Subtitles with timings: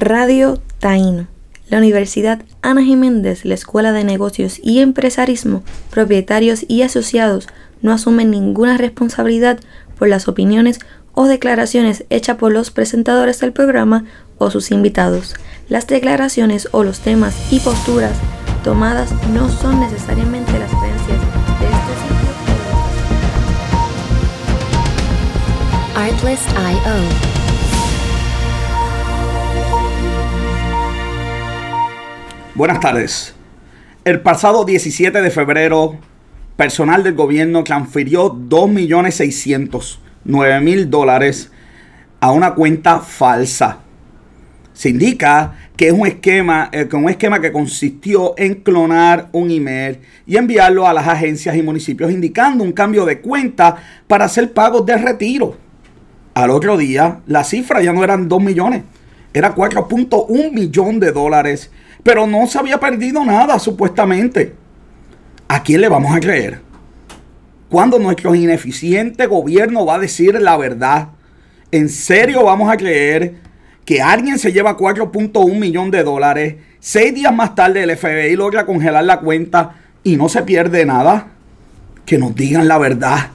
[0.00, 1.26] Radio Taíno.
[1.68, 7.48] La Universidad Ana Jiménez, la Escuela de Negocios y Empresarismo, propietarios y asociados
[7.82, 9.58] no asumen ninguna responsabilidad
[9.98, 10.78] por las opiniones
[11.14, 14.04] o declaraciones hechas por los presentadores del programa
[14.38, 15.34] o sus invitados.
[15.68, 18.16] Las declaraciones o los temas y posturas
[18.62, 21.18] tomadas no son necesariamente las creencias
[21.58, 21.66] de
[21.98, 22.28] sitio.
[25.96, 27.37] Artlist.io
[32.58, 33.34] Buenas tardes.
[34.04, 35.96] El pasado 17 de febrero,
[36.56, 41.52] personal del gobierno transfirió 2.609.000 dólares
[42.18, 43.78] a una cuenta falsa.
[44.72, 50.00] Se indica que es un esquema, eh, un esquema que consistió en clonar un email
[50.26, 53.76] y enviarlo a las agencias y municipios indicando un cambio de cuenta
[54.08, 55.56] para hacer pagos de retiro.
[56.34, 58.82] Al otro día, la cifra ya no eran 2 millones,
[59.32, 61.70] era 4.1 millón de dólares
[62.08, 64.54] pero no se había perdido nada, supuestamente.
[65.46, 66.62] ¿A quién le vamos a creer?
[67.68, 71.08] Cuando nuestro ineficiente gobierno va a decir la verdad,
[71.70, 73.34] ¿en serio vamos a creer
[73.84, 76.54] que alguien se lleva 4.1 millón de dólares?
[76.80, 81.26] Seis días más tarde el FBI logra congelar la cuenta y no se pierde nada.
[82.06, 83.32] Que nos digan la verdad.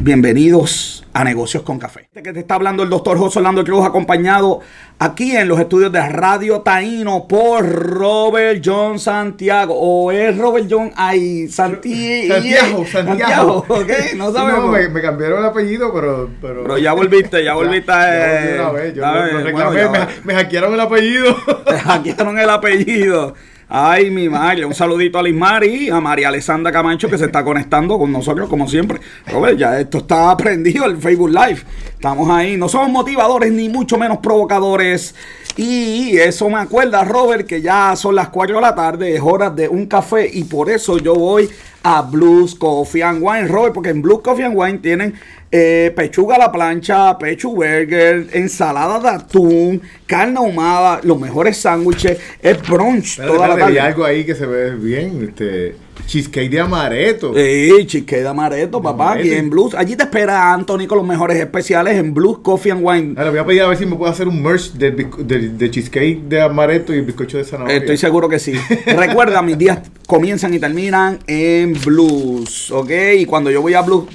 [0.00, 2.08] Bienvenidos a Negocios con Café.
[2.12, 4.60] Que te está hablando el doctor José Orlando Cruz, acompañado
[4.98, 9.74] aquí en los estudios de Radio Taíno por Robert John Santiago.
[9.78, 12.34] O es Robert John ay, Santiago.
[12.34, 13.56] Santiago, Santiago.
[13.68, 14.64] ok, no sabemos.
[14.64, 16.76] No, me, cambiaron el apellido, pero, pero.
[16.76, 17.92] ya volviste, ya volviste.
[17.92, 21.36] Ya, me, me hackearon el apellido.
[21.66, 23.34] Te hackearon el apellido.
[23.68, 24.64] Ay, mi madre.
[24.64, 28.48] Un saludito a Lismari y a María Alessandra Camacho que se está conectando con nosotros
[28.48, 29.00] como siempre.
[29.26, 31.62] Robert, ya esto está prendido el Facebook Live.
[31.94, 32.56] Estamos ahí.
[32.56, 35.14] No somos motivadores ni mucho menos provocadores.
[35.56, 39.50] Y eso me acuerda, Robert, que ya son las 4 de la tarde, es hora
[39.50, 41.48] de un café y por eso yo voy
[41.84, 45.14] a Blues Coffee and Wine, Robert, porque en Blues Coffee and Wine tienen
[45.56, 52.18] eh, pechuga a la plancha, pechu burger, ensalada de atún, carne ahumada, los mejores sándwiches,
[52.42, 53.18] es brunch.
[53.18, 53.78] toda la tarde.
[53.78, 55.76] Hay algo ahí que se ve bien, este,
[56.08, 57.32] cheesecake de amareto.
[57.34, 59.76] Sí, cheesecake de amareto, papá, aquí en Blues.
[59.76, 63.14] Allí te espera Anthony con los mejores especiales en Blues Coffee and Wine.
[63.16, 66.20] le voy a pedir a ver si me puedo hacer un merch de, de, cheesecake
[66.24, 67.76] de amareto y bizcocho de zanahoria.
[67.76, 68.54] Estoy seguro que sí.
[68.86, 69.78] Recuerda, mis días
[70.08, 72.90] comienzan y terminan en Blues, ¿ok?
[73.18, 74.06] Y cuando yo voy a Blues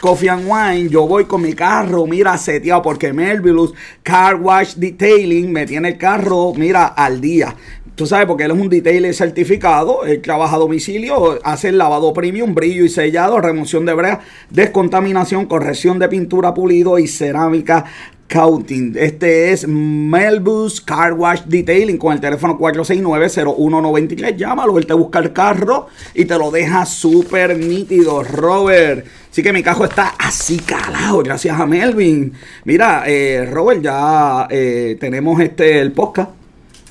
[0.00, 5.50] Coffee and Wine, yo voy con mi carro, mira, seteado, porque Melvilus Car Wash Detailing
[5.50, 7.54] me tiene el carro, mira, al día.
[7.96, 12.12] Tú sabes, porque él es un detailer certificado, él trabaja a domicilio, hace el lavado
[12.12, 14.20] premium, brillo y sellado, remoción de brea,
[14.50, 17.86] descontaminación, corrección de pintura pulido y cerámica
[18.28, 18.94] Counting.
[18.98, 24.36] Este es Melbus Car Wash Detailing con el teléfono 469-0193.
[24.36, 29.06] Llámalo, él te busca el carro y te lo deja súper nítido, Robert.
[29.30, 32.32] Así que mi carro está así calado, gracias a Melvin.
[32.64, 36.30] Mira, eh, Robert, ya eh, tenemos este el podcast.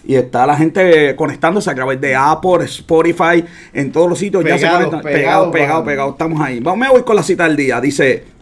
[0.08, 4.46] Y está la gente conectándose a través de Apple, Spotify, en todos los sitios.
[4.46, 5.02] ya se conectan.
[5.02, 6.60] Pegado, pegado, pegado, Estamos ahí.
[6.60, 7.82] Vamos, me voy con la cita del día.
[7.82, 8.35] Dice,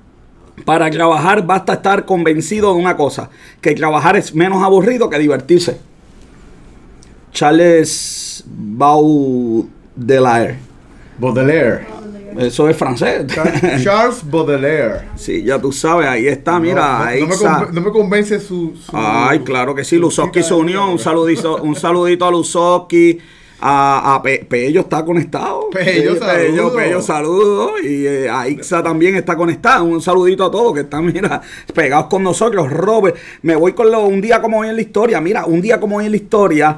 [0.66, 3.30] para trabajar basta estar convencido de una cosa,
[3.62, 5.78] que trabajar es menos aburrido que divertirse.
[7.32, 9.94] Charles Baudelaire.
[11.18, 11.88] Baudelaire.
[12.38, 13.26] Eso es francés.
[13.84, 15.02] Charles Baudelaire.
[15.16, 17.12] Sí, ya tú sabes, ahí está, mira.
[17.72, 20.90] No, me, convence su, Ay, claro que sí, Luzoski se unió.
[20.90, 23.20] Un saludito, un saludito a Luzoski.
[23.66, 25.70] A, a Pello está conectado.
[25.70, 26.76] Pello, saludo.
[26.76, 27.80] Pello, saludo.
[27.82, 29.86] Y eh, a Ixa también está conectado.
[29.86, 31.42] Un saludito a todos que están, mira,
[31.74, 32.70] pegados con nosotros.
[32.70, 35.22] Robert, me voy con lo, un día como hoy en la historia.
[35.22, 36.78] Mira, un día como hoy en la historia.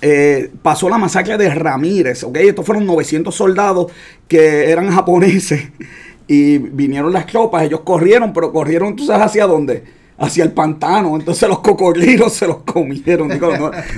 [0.00, 2.36] Eh, pasó la masacre de Ramírez, ¿ok?
[2.36, 3.90] Estos fueron 900 soldados
[4.28, 5.70] que eran japoneses
[6.28, 10.01] y vinieron las tropas, ellos corrieron, pero corrieron, ¿tú sabes hacia dónde?
[10.18, 11.16] Hacia el pantano.
[11.16, 13.28] Entonces los cocodrilos se los comieron.
[13.28, 13.50] Digo,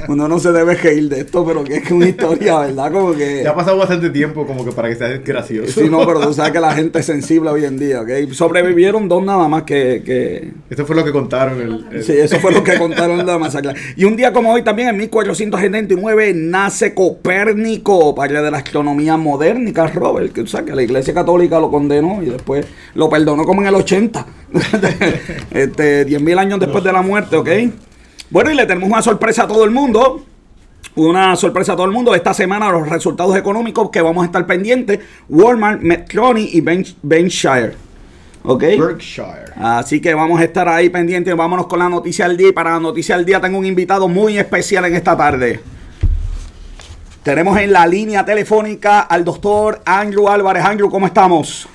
[0.08, 2.92] uno no se debe reír de esto, pero que es una historia, ¿verdad?
[2.92, 3.42] Como que.
[3.44, 5.80] Ya ha pasado bastante tiempo como que para que sea gracioso.
[5.80, 8.32] Sí, no, pero tú sabes que la gente es sensible hoy en día, ¿ok?
[8.32, 10.02] Sobrevivieron dos nada más que.
[10.04, 10.52] que...
[10.70, 11.86] Eso fue lo que contaron.
[12.02, 13.74] Sí, eso fue lo que contaron la masacre.
[13.96, 19.64] Y un día como hoy también, en 1479, nace Copérnico, padre de la astronomía moderna,
[19.94, 23.62] Robert, que tú sabes que la iglesia católica lo condenó y después lo perdonó como
[23.62, 24.26] en el 80.
[25.50, 27.48] este, 10 mil años después de la muerte, ¿ok?
[28.30, 30.24] Bueno, y le tenemos una sorpresa a todo el mundo.
[30.96, 32.14] Una sorpresa a todo el mundo.
[32.14, 35.00] Esta semana los resultados económicos que vamos a estar pendientes.
[35.28, 36.60] Walmart, Medtronic y
[37.02, 37.74] Benchire.
[38.44, 38.62] ¿Ok?
[38.78, 39.52] Berkshire.
[39.56, 41.34] Así que vamos a estar ahí pendientes.
[41.34, 42.48] Vámonos con la noticia del día.
[42.48, 45.60] Y para la noticia del día tengo un invitado muy especial en esta tarde.
[47.22, 50.62] Tenemos en la línea telefónica al doctor Andrew Álvarez.
[50.64, 51.66] Andrew, ¿cómo estamos?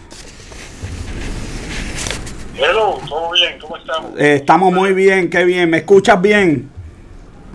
[2.62, 3.58] Hello, ¿todo bien?
[3.62, 4.12] ¿Cómo estamos?
[4.20, 5.70] Eh, estamos muy bien, qué bien.
[5.70, 6.70] ¿Me escuchas bien?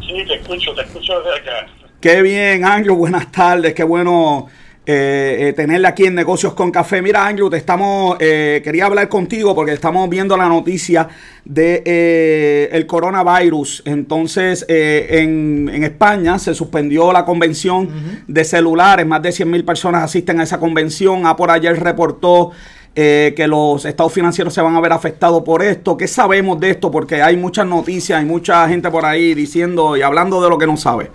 [0.01, 1.67] Sí, te escucho, te escucho desde acá.
[2.01, 2.97] Qué bien, Andrew.
[2.97, 3.75] Buenas tardes.
[3.75, 4.47] Qué bueno
[4.87, 7.03] eh, eh, tenerle aquí en Negocios con Café.
[7.03, 11.07] Mira, Andrew, te estamos, eh, quería hablar contigo porque estamos viendo la noticia
[11.45, 13.83] de eh, el coronavirus.
[13.85, 19.05] Entonces, eh, en, en España se suspendió la convención de celulares.
[19.07, 21.27] Más de 100 mil personas asisten a esa convención.
[21.27, 22.53] A por ayer reportó
[22.97, 25.97] eh, que los estados financieros se van a ver afectados por esto.
[25.97, 26.91] ¿Qué sabemos de esto?
[26.91, 30.67] Porque hay muchas noticias, hay mucha gente por ahí diciendo y hablando de lo que
[30.67, 31.11] no sabe.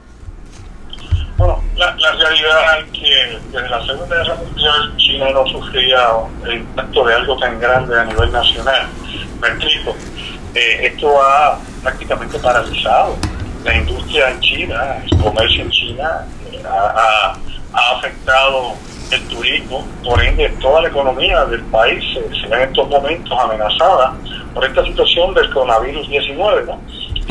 [1.38, 6.00] Bueno, la, la realidad es que desde la Segunda Guerra Mundial China no sufría
[6.46, 8.88] el impacto de algo tan grande a nivel nacional.
[9.42, 9.96] Me explico.
[10.54, 13.16] Eh, esto ha prácticamente paralizado
[13.64, 17.38] la industria en China, el comercio en China, eh, ha, ha-
[17.74, 18.74] ha afectado
[19.12, 24.14] el turismo, por ende toda la economía del país se, ve en estos momentos amenazada
[24.54, 26.80] por esta situación del coronavirus 19, ¿no?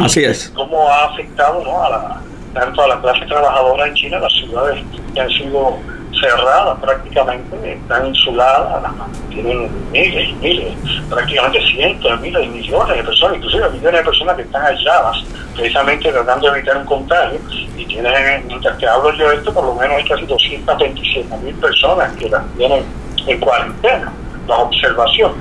[0.05, 0.51] Así es.
[0.55, 1.83] cómo ha afectado ¿no?
[1.83, 2.21] a la,
[2.55, 4.83] tanto a la clase trabajadora en China, las ciudades
[5.13, 5.77] que han sido
[6.21, 8.83] cerradas prácticamente, están insuladas,
[9.31, 10.75] tienen miles y miles,
[11.09, 15.25] prácticamente cientos de miles y millones de personas, inclusive millones de personas que están aisladas,
[15.55, 17.39] precisamente tratando de evitar un contagio,
[17.77, 21.55] y tienen, mientras que hablo yo de esto, por lo menos hay casi 227 mil
[21.57, 22.85] personas que las tienen
[23.27, 24.13] en cuarentena,
[24.47, 25.33] bajo observación.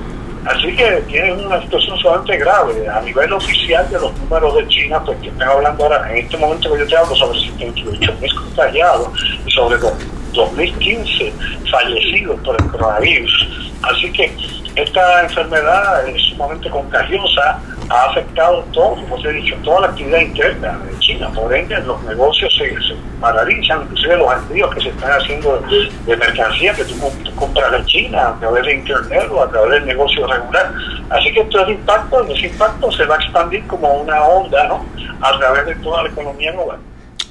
[0.44, 2.88] Así que tienen una situación sumamente grave.
[2.88, 6.36] A nivel oficial de los números de China, pues que están hablando ahora, en este
[6.38, 9.08] momento que yo te hablo sobre 78 mil contagiados
[9.44, 9.92] y sobre dos-
[10.38, 11.32] 2015
[11.70, 13.48] fallecidos por el coronavirus.
[13.82, 14.32] Así que
[14.76, 20.20] esta enfermedad es sumamente contagiosa, ha afectado todo, como te he dicho, toda la actividad
[20.20, 21.30] interna de China.
[21.34, 25.90] Por ende, los negocios se, se paralizan, inclusive los envíos que se están haciendo de,
[26.06, 29.50] de mercancía que tú, com- tú compras en China a través de internet o a
[29.50, 30.72] través del negocio regular.
[31.10, 34.68] Así que esto es impacto y ese impacto se va a expandir como una onda,
[34.68, 34.84] ¿no?
[35.20, 36.78] A través de toda la economía global.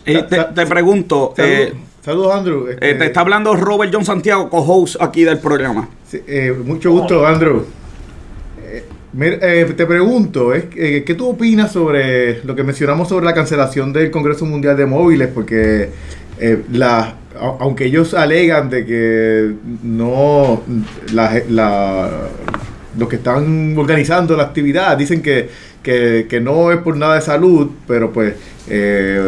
[0.05, 2.67] Eh, te, te pregunto, eh, Saludos, Andrew.
[2.69, 5.89] Este, eh, te está hablando Robert John Santiago, co-host aquí del programa.
[6.09, 7.65] sí, eh, mucho gusto, Andrew.
[8.63, 8.83] Eh,
[9.19, 14.09] eh, te pregunto, es, ¿qué tú opinas sobre lo que mencionamos sobre la cancelación del
[14.11, 15.27] Congreso Mundial de Móviles?
[15.33, 15.89] Porque
[16.39, 17.15] eh, la,
[17.59, 19.51] aunque ellos alegan de que
[19.83, 20.61] no
[21.13, 22.11] la, la-
[22.97, 25.49] los que están organizando la actividad dicen que,
[25.93, 28.33] que, no es por nada de salud, pero pues
[28.69, 29.21] eh,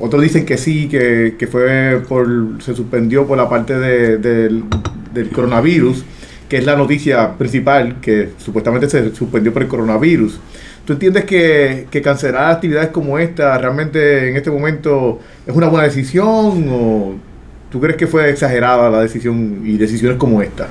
[0.00, 2.26] otros dicen que sí, que, que fue por
[2.62, 4.64] se suspendió por la parte de- del,
[5.12, 6.04] del coronavirus,
[6.48, 10.38] que es la noticia principal, que supuestamente se suspendió por el coronavirus.
[10.84, 15.84] ¿Tú entiendes que, que cancelar actividades como esta realmente en este momento es una buena
[15.84, 17.14] decisión o
[17.70, 20.68] tú crees que fue exagerada la decisión y decisiones como esta?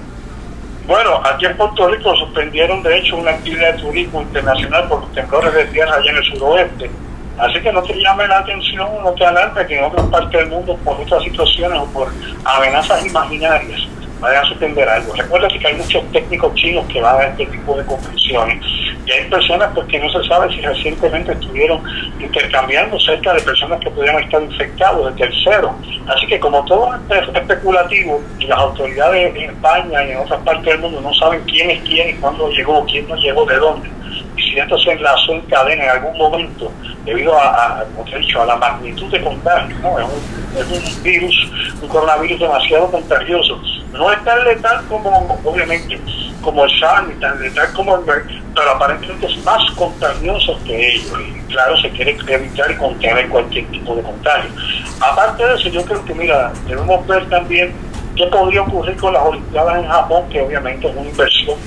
[0.88, 5.12] Bueno, aquí en Puerto Rico suspendieron de hecho una actividad de turismo internacional por los
[5.12, 6.90] temblores de tierra allá en el suroeste.
[7.38, 10.50] Así que no te llame la atención, no te alarme que en otras partes del
[10.50, 12.08] mundo por otras situaciones o por
[12.46, 13.82] amenazas imaginarias
[14.20, 15.14] vayan a suspender algo.
[15.14, 18.64] Recuerda que hay muchos técnicos chinos que van a este tipo de convenciones
[19.08, 21.82] y hay personas pues que no se sabe si recientemente estuvieron
[22.20, 25.76] intercambiando cerca de personas que pudieran estar infectados de tercero.
[26.08, 30.66] Así que como todo es especulativo y las autoridades en España y en otras partes
[30.66, 33.90] del mundo no saben quién es quién y cuándo llegó, quién no llegó, de dónde.
[34.38, 36.72] Y si esto se enlazó en cadena en algún momento,
[37.06, 40.00] debido a, como te he dicho, a la magnitud de contagio, ¿no?
[40.00, 41.52] es, un, es un virus,
[41.82, 43.60] un coronavirus demasiado contagioso.
[43.92, 46.00] No es tan letal como, obviamente,
[46.42, 48.26] como el SARS, ni tan letal como el MERS,
[48.56, 51.14] pero aparentemente es más contagioso que ellos.
[51.20, 54.52] Y claro, se quiere evitar y contener cualquier tipo de contagio.
[55.00, 57.74] Aparte de eso, yo creo que, mira, debemos ver también
[58.16, 61.58] qué podría ocurrir con las Olimpiadas en Japón, que obviamente es una inversión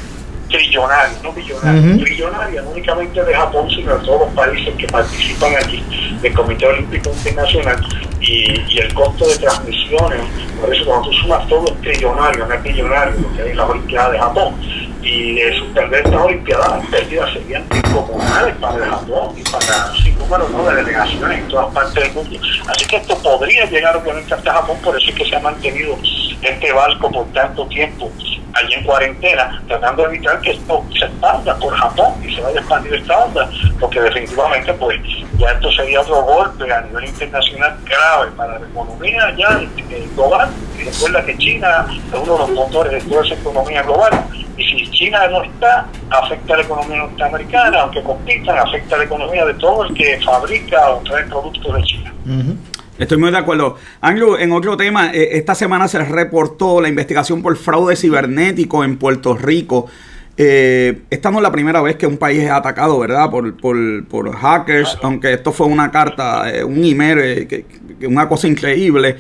[0.50, 2.04] trillonaria, no billonaria, Ujú.
[2.04, 5.83] trillonaria, no únicamente de Japón, sino de todos los países que participan aquí,
[6.21, 7.80] del Comité Olímpico Internacional,
[8.21, 10.21] y, y el costo de transmisiones,
[10.61, 13.57] por eso cuando tú sumas todo es trillonario, no es billonario, lo que hay en
[13.57, 14.54] las Olimpiadas de Japón,
[15.02, 20.19] y de suspender estas Olimpiadas, las pérdidas serían descomunales para el Japón y para sin
[20.19, 20.64] número ¿no?
[20.64, 22.38] de delegaciones en todas partes del mundo.
[22.69, 25.97] Así que esto podría llegar obviamente hasta Japón, por eso es que se ha mantenido
[26.42, 28.11] este barco por tanto tiempo
[28.54, 32.59] allí en cuarentena, tratando de evitar que esto se expanda por Japón y se vaya
[32.59, 35.00] a expandir esta onda, porque definitivamente pues
[35.38, 40.50] ya esto sería otro golpe a nivel internacional grave para la economía ya eh, global.
[40.78, 44.11] Y recuerda que China es uno de los motores de toda esa economía global
[44.57, 49.04] Y si China no está, afecta a la economía norteamericana, aunque compitan, afecta a la
[49.04, 52.14] economía de todo el que fabrica o trae productos de China.
[53.00, 53.76] Estoy muy de acuerdo.
[54.02, 58.99] Anglo, en otro tema, eh, esta semana se reportó la investigación por fraude cibernético en
[58.99, 59.87] Puerto Rico.
[60.37, 63.30] Eh, esta no es la primera vez que un país es atacado, ¿verdad?
[63.30, 67.64] Por, por, por hackers, aunque esto fue una carta, eh, un email, eh, que,
[67.99, 69.16] que una cosa increíble.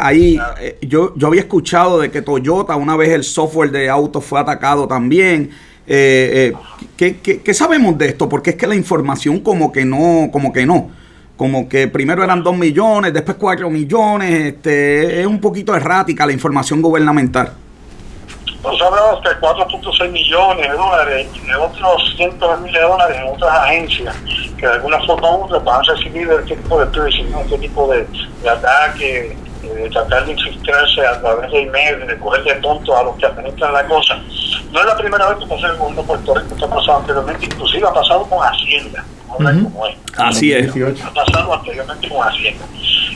[0.00, 0.38] Ahí
[0.82, 4.88] yo, yo había escuchado de que Toyota, una vez el software de auto fue atacado
[4.88, 5.50] también.
[5.86, 6.52] ¿qué,
[6.96, 8.28] qué, qué sabemos de esto?
[8.28, 11.03] Porque es que la información como que no, como que no.
[11.36, 14.54] Como que primero eran 2 millones, después 4 millones.
[14.54, 17.52] Este, es un poquito errática la información gubernamental.
[18.62, 23.18] Nos hablamos de 4.6 millones de dólares y de otros cientos de miles de dólares
[23.20, 24.16] en otras agencias
[24.56, 27.40] que de alguna forma u otra van a recibir este tipo de precios, ¿no?
[27.40, 28.06] este tipo de,
[28.48, 33.02] ataque, eh, de tratar de infiltrarse a través de email, de coger de tonto a
[33.02, 34.18] los que administran la cosa.
[34.72, 36.98] No es la primera vez que pasa el mundo de Puerto Rico, esto ha pasado
[37.00, 39.84] anteriormente, inclusive ha pasado con Hacienda, como.
[40.16, 40.72] Así es.
[40.74, 41.04] 18.
[41.06, 42.64] Ha pasado anteriormente con Hacienda.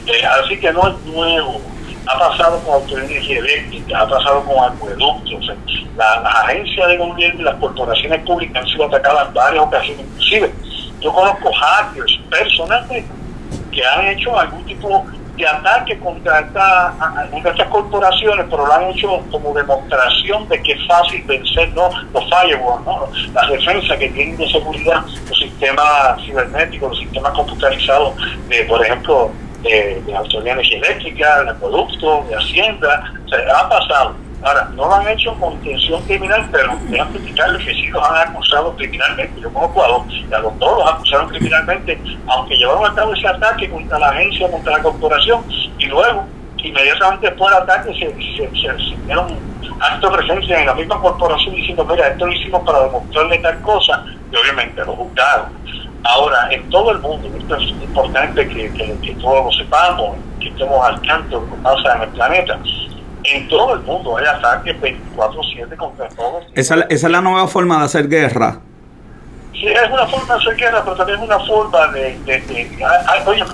[0.07, 1.61] Eh, así que no es nuevo.
[2.07, 5.53] Ha pasado con Autoridad de Energía Eléctrica, ha pasado con acueductos.
[5.97, 10.07] La- las agencias de gobierno y las corporaciones públicas han sido atacadas en varias ocasiones.
[10.07, 10.53] Inclusive,
[11.01, 13.07] yo conozco hackers personalmente
[13.73, 16.95] que han hecho algún tipo de ataque contra, esta,
[17.33, 21.91] estas corporaciones, pero lo han hecho como demostración de que es fácil vencer ¿no?
[22.13, 23.09] los firewalls, ¿no?
[23.33, 28.15] las defensas que tienen de seguridad, los sistemas cibernéticos, los sistemas computarizados,
[28.49, 29.31] de, por ejemplo,
[29.63, 34.28] de, de Autoridad de Energía Eléctrica, de acueducto, de Hacienda, o sea, ha pasado.
[34.43, 38.29] Ahora, no lo han hecho con intención criminal, pero dejan criticarles que sí los han
[38.29, 39.41] acusado criminalmente.
[39.41, 43.15] Yo conozco a dos, y a los dos los acusaron criminalmente, aunque llevaron a cabo
[43.15, 45.45] ese ataque contra la agencia, contra la corporación,
[45.79, 46.25] y luego,
[46.59, 49.49] inmediatamente después del ataque, se, se, se, se dieron
[50.13, 54.37] presencia en la misma corporación diciendo, mira, esto lo hicimos para demostrarle tal cosa, y
[54.37, 55.47] obviamente lo juzgaron.
[56.05, 61.01] Ahora, en todo el mundo, esto es importante que todos lo sepamos, que estemos al
[61.03, 62.59] tanto de lo que pasa en el planeta.
[63.25, 66.45] En todo el mundo hay ataques 24-7 contra todos.
[66.55, 68.61] Esa, esa es la nueva forma de hacer guerra.
[69.53, 72.17] Sí, es una forma de hacer guerra, pero también es una forma de...
[72.21, 73.45] de, de- hay, oye,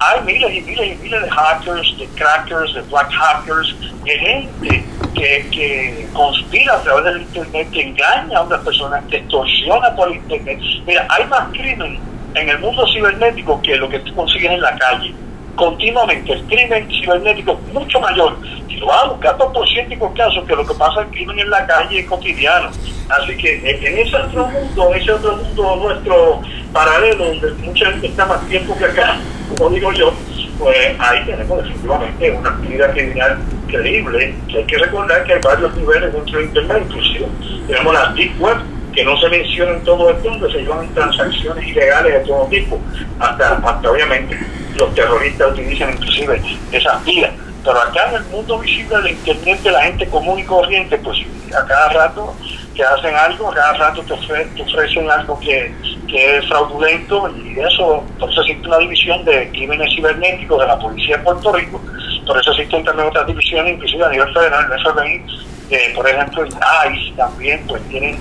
[0.00, 4.84] hay miles y miles y miles de hackers, de crackers, de black hackers, de gente
[5.14, 10.10] que, que conspira a través del Internet, que engaña a otras personas, que extorsiona por
[10.12, 10.58] Internet.
[10.86, 11.98] Mira, hay más crimen
[12.34, 15.14] en el mundo cibernético que lo que tú consigues en la calle.
[15.56, 18.36] Continuamente, el crimen cibernético mucho mayor.
[18.68, 21.66] Si lo a buscar por científicos casos que lo que pasa el crimen en la
[21.66, 22.70] calle es cotidiano.
[23.08, 28.08] Así que en en ese otro mundo, ese otro mundo nuestro paralelo, donde mucha gente
[28.08, 29.16] está más tiempo que acá,
[29.56, 30.12] como digo yo,
[30.58, 35.74] pues ahí tenemos definitivamente una actividad criminal increíble, que hay que recordar que hay varios
[35.76, 37.26] niveles dentro de Internet, inclusive
[37.66, 38.58] tenemos la Deep Web,
[38.96, 42.80] que no se menciona en todo esto, donde se llevan transacciones ilegales de todo tipo,
[43.20, 44.36] hasta, hasta obviamente
[44.76, 46.40] los terroristas utilizan inclusive
[46.72, 47.30] esas vías.
[47.62, 51.18] Pero acá en el mundo visible del Internet la gente común y corriente, pues
[51.54, 52.34] a cada rato
[52.74, 55.74] que hacen algo, a cada rato te, ofre- te ofrecen algo que,
[56.08, 60.78] que es fraudulento y eso, por eso existe una división de crímenes cibernéticos de la
[60.78, 61.80] Policía de Puerto Rico,
[62.26, 65.22] por eso existen también otras divisiones, inclusive a nivel federal, el FBI,
[65.70, 66.50] eh, por ejemplo, el
[66.94, 68.18] ICE también, pues tienen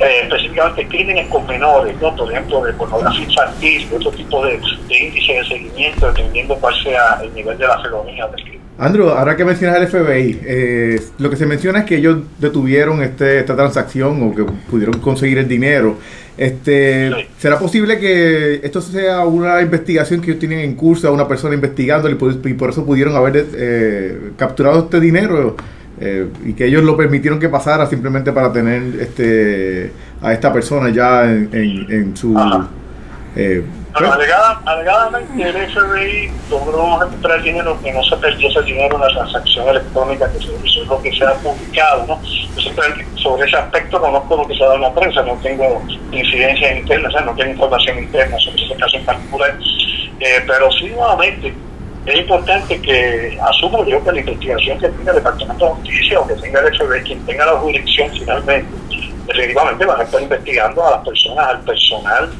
[0.00, 2.14] eh, específicamente crímenes con menores, ¿no?
[2.16, 6.74] por ejemplo, de pornografía infantil, de otro tipo de, de índice de seguimiento, dependiendo cuál
[6.82, 8.64] sea el nivel de la felonía del crimen.
[8.76, 13.02] Andrew, ahora que mencionas el FBI, eh, lo que se menciona es que ellos detuvieron
[13.04, 15.96] este, esta transacción o que pudieron conseguir el dinero.
[16.36, 17.26] Este, Sí.
[17.38, 21.54] ¿Será posible que esto sea una investigación que ellos tienen en curso a una persona
[21.54, 25.54] investigando y por, y por eso pudieron haber eh, capturado este dinero
[26.00, 30.90] eh, y que ellos lo permitieron que pasara simplemente para tener este a esta persona
[30.90, 32.34] ya en, en- en su...
[33.36, 38.96] Eh, pues, alegada- alegadamente el FBI logró recuperar dinero que no se perdió ese dinero
[38.96, 42.20] en la transacción electrónica que se hizo, es lo que se ha publicado, ¿no?
[42.22, 42.84] Yo siempre
[43.16, 45.82] sobre ese aspecto conozco lo que se ha dado en la prensa, no tengo
[46.12, 49.58] incidencia interna, o sea, no tengo información interna sobre ese caso en particular,
[50.20, 51.52] Eh, pero sí nuevamente
[52.06, 56.26] es importante que asumo yo que la investigación que tenga el Departamento de Justicia o
[56.26, 58.68] que tenga el FBI, quien tenga la jurisdicción finalmente,
[59.28, 62.30] efectivamente van a estar investigando a las personas, al personal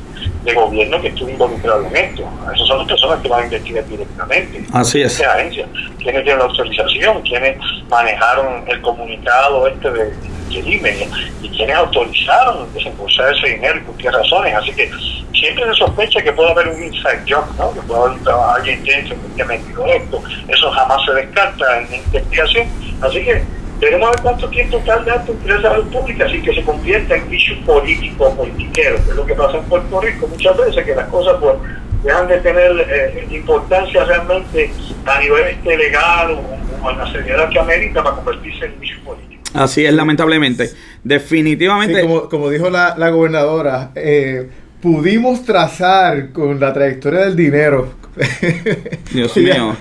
[0.44, 2.28] de gobierno que estuvo involucrado en esto.
[2.54, 4.64] Esas son las personas que van a investigar directamente.
[4.72, 5.20] Así es.
[5.22, 5.66] Agencia.
[5.98, 7.56] Quienes tienen la autorización, quienes
[7.88, 10.04] manejaron el comunicado este de,
[10.50, 11.10] del email
[11.42, 14.54] y quienes autorizaron desembolsar ese dinero y por qué razones.
[14.54, 14.90] Así que
[15.34, 17.72] siempre se sospecha que puede haber un inside job, ¿no?
[17.74, 20.22] que puede haber un trabajo alguien dentro que haya metido esto.
[20.48, 22.68] Eso jamás se descarta en la investigación.
[23.00, 23.42] Así que
[23.80, 27.56] Veremos a ver cuánto tiempo tarda la salud pública sin que se convierta en issue
[27.66, 31.08] político o politiquero, que es lo que pasa en Puerto Rico muchas veces, que las
[31.08, 31.56] cosas pues
[32.04, 34.70] dejan de tener eh, importancia realmente
[35.04, 36.38] a nivel este, legal
[36.82, 39.42] o, en la seriedad que amerita para convertirse en un issue político.
[39.54, 40.70] Así es, lamentablemente.
[41.02, 42.00] Definitivamente.
[42.02, 44.48] como, como, dijo la, la gobernadora, eh,
[44.84, 47.94] pudimos trazar con la trayectoria del dinero.
[49.14, 49.74] Dios mío,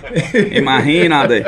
[0.54, 1.44] imagínate,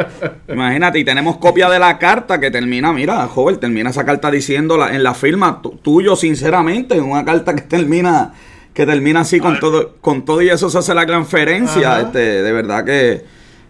[0.50, 4.86] imagínate, y tenemos copia de la carta que termina, mira, joven, termina esa carta diciendo
[4.86, 8.34] en la firma tuyo, sinceramente, una carta que termina
[8.74, 12.52] que termina así con todo, con todo y eso se hace la transferencia, este, de
[12.52, 13.24] verdad que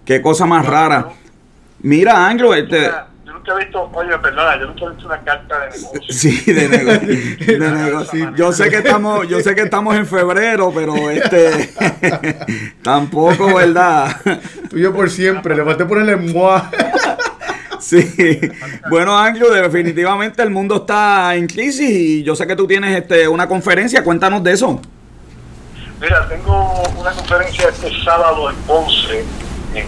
[0.03, 1.09] qué cosa más rara.
[1.83, 2.89] Mira, Anglo, este
[3.45, 6.01] nunca he visto, oye, perdona, yo nunca he visto una carta de negocio.
[6.09, 8.35] Sí, de, negocio.
[8.35, 11.69] Yo sé que estamos, yo sé que estamos en febrero, pero este
[12.81, 14.15] tampoco, ¿verdad?
[14.69, 16.61] Tuyo por siempre, le falté ponerle moi.
[17.77, 18.39] Sí.
[18.89, 23.27] Bueno, Anglo, definitivamente el mundo está en crisis y yo sé que tú tienes este
[23.27, 24.81] una conferencia, cuéntanos de eso.
[26.01, 29.23] Mira, tengo una conferencia este sábado en Ponce.
[29.75, 29.85] En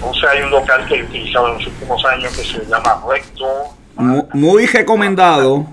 [0.00, 3.46] Ponce hay un local que he utilizado en los últimos años que se llama Recto.
[3.96, 5.66] Muy, recomendado.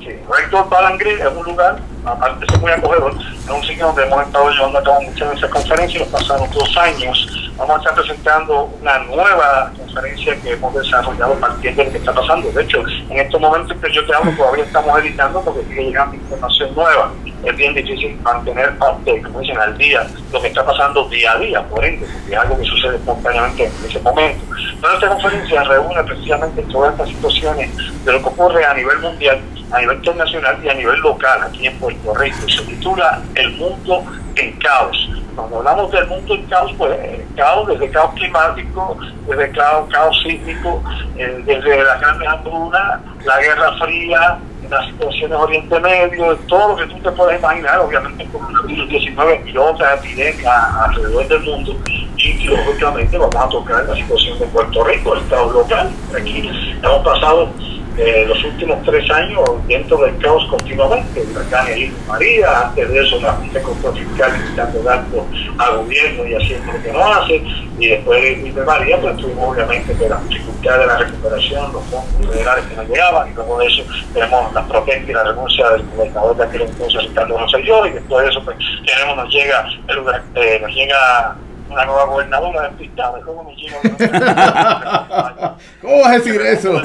[0.00, 0.68] Sí, Recto
[1.02, 4.82] es un lugar, aparte ser muy acogedor, es un sitio donde hemos estado llevando a
[4.82, 7.50] cabo muchas de esas conferencias los pasados dos años.
[7.56, 12.12] Vamos a estar presentando una nueva conferencia que hemos desarrollado partiendo de lo que está
[12.12, 12.50] pasando.
[12.50, 16.16] De hecho, en estos momentos que yo te hablo todavía estamos editando porque sigue llegando
[16.16, 17.12] información nueva
[17.46, 21.38] es bien difícil mantener update, como dicen, al día lo que está pasando día a
[21.38, 24.44] día, por ende, porque es algo que sucede espontáneamente en ese momento.
[24.80, 27.70] Pero esta conferencia reúne precisamente todas estas situaciones
[28.04, 31.66] de lo que ocurre a nivel mundial, a nivel internacional y a nivel local aquí
[31.66, 32.48] en Puerto Rico.
[32.48, 34.04] Se titula El mundo
[34.36, 35.10] en caos.
[35.34, 38.96] Cuando hablamos del mundo en caos, pues eh, caos desde caos climático,
[39.28, 40.82] desde caos, caos sísmico,
[41.16, 44.38] eh, desde la gran hambruna, la guerra fría,
[44.70, 49.42] las situaciones Oriente Medio, todo lo que tú te puedes imaginar, obviamente con el 19
[49.46, 51.76] y otras epidemias alrededor del mundo.
[52.16, 55.90] Y lógicamente vamos a tocar la situación de Puerto Rico, el estado local.
[56.18, 56.50] Aquí
[56.82, 57.50] hemos pasado
[57.98, 63.20] eh, los últimos tres años dentro del caos continuamente, huracán y María, antes de eso
[63.20, 65.24] la Junta Control Fiscal quitando datos
[65.58, 67.42] al gobierno y haciendo lo que no hace,
[67.78, 72.34] y después de María pues tuvimos obviamente que la dificultad de la recuperación, los fondos
[72.34, 73.82] federales que no llegaban, y luego de eso
[74.12, 78.24] tenemos la protesta y la renuncia del gobernador de aquel entonces, Ricardo Rosselló, y después
[78.24, 81.36] de eso pues tenemos, nos llega, el, eh, nos llega
[81.68, 83.20] una nueva gobernadora despistada.
[83.20, 83.56] ¿Cómo me
[85.80, 86.80] ¿Cómo vas a decir eso?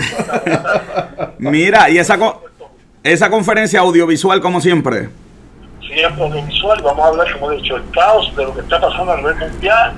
[1.37, 2.17] Mira, y esa,
[3.03, 5.09] esa conferencia audiovisual, como siempre.
[5.81, 9.11] Siempre audiovisual, vamos a hablar, como he dicho, el caos de lo que está pasando
[9.11, 9.93] a nivel mundial,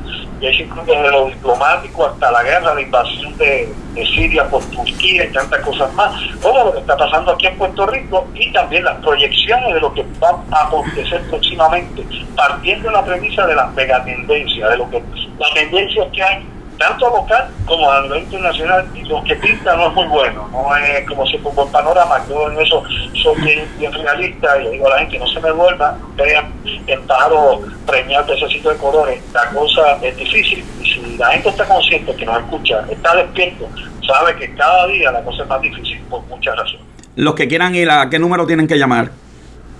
[0.49, 4.61] y se incluye desde lo diplomático hasta la guerra, la invasión de, de, Siria por
[4.65, 8.51] Turquía y tantas cosas más, todo lo que está pasando aquí en Puerto Rico y
[8.51, 13.55] también las proyecciones de lo que va a acontecer próximamente, partiendo de la premisa de
[13.55, 15.01] las megatendencias, de lo que
[15.39, 16.45] las tendencias que hay
[16.87, 20.75] tanto local como a nivel internacional, y lo que pinta no es muy bueno, no
[20.75, 22.83] es como si un buen panorama, yo en eso
[23.21, 26.51] soy bien, bien y digo a la gente no se me vuelva, vean
[26.87, 31.65] el pájaro premiar sitio de colores, la cosa es difícil, y si la gente está
[31.65, 33.69] consciente que nos escucha, está despierto,
[34.05, 36.85] sabe que cada día la cosa es más difícil por muchas razones.
[37.15, 39.22] Los que quieran ir, ¿a qué número tienen que llamar?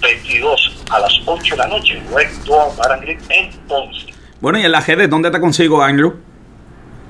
[0.00, 4.06] 22 a las 8 de la noche, Recto Barangrit en Ponce.
[4.40, 6.14] Bueno, y en la GD, ¿dónde te consigo, Andrew?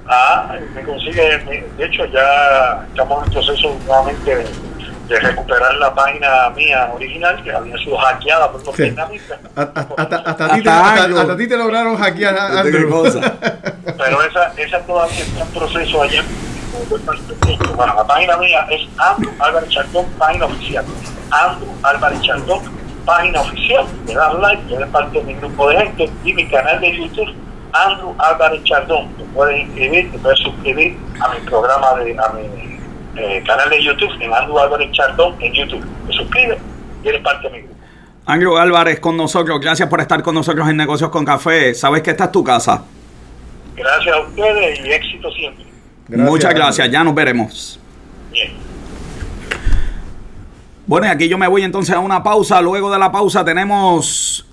[0.07, 1.39] Ah, me consigue,
[1.77, 7.77] de hecho ya estamos en proceso nuevamente de, recuperar la página mía original que había
[7.79, 8.83] sido hackeada por los sí.
[8.83, 9.39] vietnamitas.
[9.55, 13.05] Hasta, ti te, hasta, ti te lograron hackear, Andrew.
[13.99, 16.23] Pero esa, esa todavía está en proceso allá.
[17.77, 20.85] Bueno, la página mía es Andrew Álvarez Chardón, página oficial.
[21.31, 22.61] Andrew Álvarez Chardón,
[23.05, 26.81] página oficial, le das like, eres parte de mi grupo de gente y mi canal
[26.81, 27.35] de YouTube,
[27.73, 29.09] Andrew Álvarez Chardón.
[29.17, 32.79] Te puedes inscribir, te puedes suscribir a mi programa, de, a mi
[33.17, 35.85] eh, canal de YouTube, en Andrew Álvarez Chardón en YouTube.
[36.07, 36.59] Te suscribes
[37.05, 37.75] y eres parte de mi grupo.
[38.27, 41.75] Andrew Álvarez con nosotros, gracias por estar con nosotros en Negocios con Café.
[41.75, 42.85] Sabes que esta es tu casa.
[43.75, 45.65] Gracias a ustedes y éxito siempre.
[46.09, 47.79] Gracias, Muchas gracias, ya nos veremos.
[48.33, 48.53] Bien.
[50.87, 52.63] Bueno, y aquí yo me voy entonces a una pausa.
[52.63, 54.47] Luego de la pausa tenemos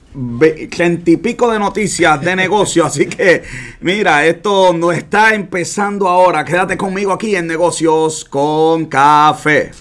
[0.69, 2.85] treinta y pico de noticias de negocio.
[2.85, 3.43] Así que,
[3.79, 6.43] mira, esto no está empezando ahora.
[6.43, 9.71] Quédate conmigo aquí en Negocios con Café.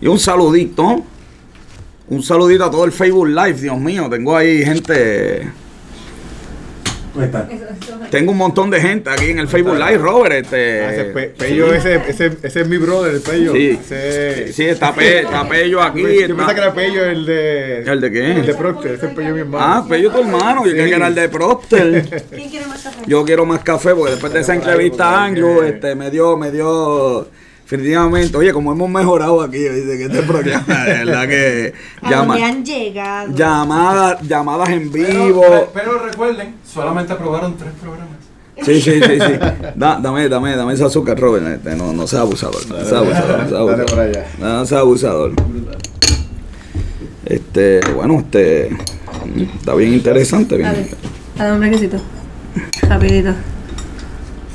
[0.00, 1.02] Y un saludito.
[2.06, 3.54] Un saludito a todo el Facebook Live.
[3.54, 5.50] Dios mío, tengo ahí gente
[8.10, 10.34] tengo un montón de gente aquí en el Facebook Live, Robert.
[10.34, 13.52] Este, ah, ese Pello, ese, ese, ese, es mi brother, el Pello.
[13.52, 13.78] Sí,
[14.52, 16.02] sí está, está, Pello aquí.
[16.02, 17.82] Yo pensaba que era Pello el de.
[17.82, 18.32] ¿El de qué?
[18.32, 19.64] El de Procter, ese es Pello mi hermano.
[19.64, 20.64] Ah, Pello tu hermano.
[20.64, 20.76] Yo sí.
[20.76, 22.24] que era el de Procter.
[22.30, 23.02] ¿Quién quiere más café?
[23.06, 27.28] Yo quiero más café porque después de esa entrevista, Andrew, este, me dio, me dio
[27.64, 31.72] Definitivamente, oye, como hemos mejorado aquí, dice que este programa, de verdad que.
[32.02, 33.34] llama, han llegado.
[33.34, 35.40] Llamadas, llamadas en vivo.
[35.40, 38.18] Pero, pero, recuerden, solamente aprobaron tres programas.
[38.62, 39.32] Sí, sí, sí, sí.
[39.76, 41.46] Da, dame, dame, dame ese azúcar, Robert.
[41.46, 42.66] Este, no, no sea abusador.
[42.68, 43.42] No sea abusador.
[43.42, 44.24] No sea abusador.
[44.38, 45.32] No sea abusador.
[47.24, 48.76] Este, bueno, este.
[49.58, 50.58] Está bien interesante.
[50.58, 50.86] Bien.
[51.38, 51.96] A ver, un brequecito.
[52.82, 53.34] Rapidito.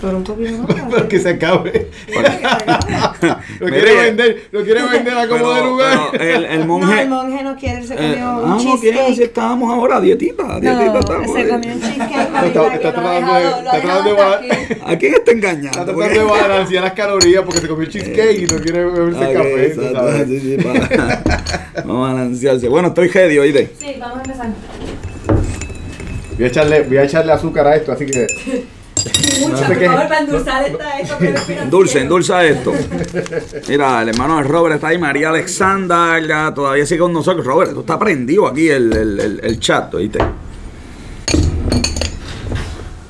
[0.01, 1.03] Pero un poquito más.
[1.09, 1.89] que se acabe.
[3.59, 6.21] lo quiere vender, lo quiere vender a como de lugar.
[6.21, 6.87] el, el, monje.
[6.87, 9.09] No, el monje no quiere, se comió eh, un no, cheesecake.
[9.09, 11.33] No, si estábamos ahora dietita, dietita no, estamos.
[11.33, 12.45] Se comió un cheesecake.
[12.45, 15.67] está, está tratando de, está tratando de ¿A quién está engañando?
[15.67, 19.33] Está tratando de balancear las calorías porque se comió cheesecake y no quiere beberse okay,
[19.33, 19.65] café.
[19.65, 21.23] Exacto, sí, sí, para,
[21.85, 22.69] vamos a balancearse.
[22.69, 23.71] Bueno, estoy ready, oíste.
[23.77, 24.49] Sí, vamos a empezar.
[26.37, 28.25] Voy a echarle, voy a echarle azúcar a esto, así que.
[29.39, 31.17] Mucho, por favor, para endulzar esta, esto.
[31.53, 32.73] Endulce, endulza esto.
[33.67, 37.45] Mira, el hermano de Robert está ahí, María Alexandra, todavía sigue con nosotros.
[37.45, 40.19] Robert, tú estás prendido aquí el, el, el, el chat, ¿oíste?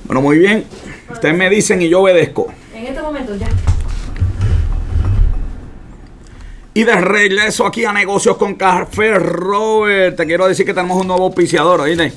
[0.06, 0.65] Bueno, muy bien.
[1.12, 2.52] Ustedes me dicen y yo obedezco.
[2.74, 3.48] En este momento ya.
[6.74, 10.15] Y de regreso aquí a Negocios con Café, Robert.
[10.15, 12.13] Te quiero decir que tenemos un nuevo auspiciador, ¿oíste?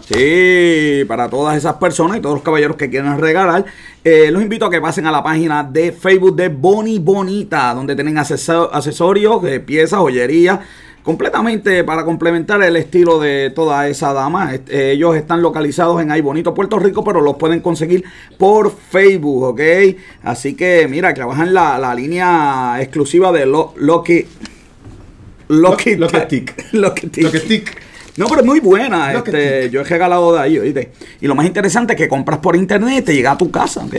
[0.00, 3.64] Sí, para todas esas personas y todos los caballeros que quieran regalar,
[4.04, 7.94] eh, los invito a que pasen a la página de Facebook de Boni Bonita, donde
[7.94, 10.60] tienen accesorios, de piezas, joyería,
[11.02, 14.54] completamente para complementar el estilo de toda esa dama.
[14.54, 18.04] Eh, ellos están localizados en Ay Bonito, Puerto Rico, pero los pueden conseguir
[18.36, 19.60] por Facebook, ¿ok?
[20.22, 24.26] Así que mira, trabajan la, la línea exclusiva de Loki.
[25.48, 25.96] Loki
[26.28, 26.72] Tick.
[26.72, 27.06] Loki
[27.40, 27.87] Tick.
[28.18, 29.12] No, pero es muy buena.
[29.12, 30.90] Este, yo he regalado de ahí, ¿oíste?
[31.20, 33.84] Y lo más interesante es que compras por internet y te llega a tu casa,
[33.84, 33.94] ¿ok?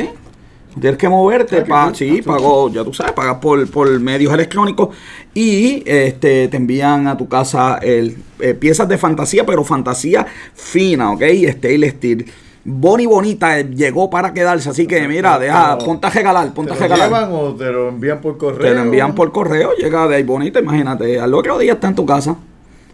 [0.80, 4.96] Tienes que moverte, para sí, pago, ya tú sabes, pagas por, por medios electrónicos
[5.34, 11.12] y este te envían a tu casa el, eh, piezas de fantasía, pero fantasía fina,
[11.12, 11.24] ¿ok?
[11.50, 12.26] Stainless steel.
[12.64, 16.76] Boni Bonita eh, llegó para quedarse, así que mira, deja, ponte a regalar, ponte a
[16.76, 17.10] regalar.
[17.10, 18.62] ¿Te lo llevan o te lo envían por correo?
[18.62, 21.96] Te lo envían por correo, llega de ahí Bonita, imagínate, al otro día está en
[21.96, 22.38] tu casa.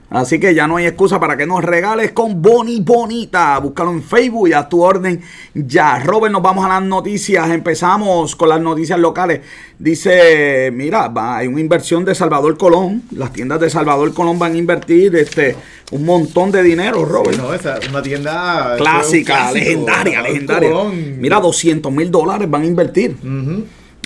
[0.10, 3.58] Así que ya no hay excusa para que nos regales con Boni Bonita.
[3.60, 5.22] Búscalo en Facebook y a tu orden
[5.54, 6.00] ya.
[6.00, 7.50] Robert, nos vamos a las noticias.
[7.50, 9.42] Empezamos con las noticias locales.
[9.80, 13.04] Dice, mira, hay una inversión de Salvador Colón.
[13.12, 15.56] Las tiendas de Salvador Colón van a invertir este
[15.92, 17.38] un montón de dinero, Robert.
[17.38, 20.72] No, esa una tienda clásica, legendaria, legendaria.
[21.18, 23.18] Mira, 200 mil dólares van a invertir.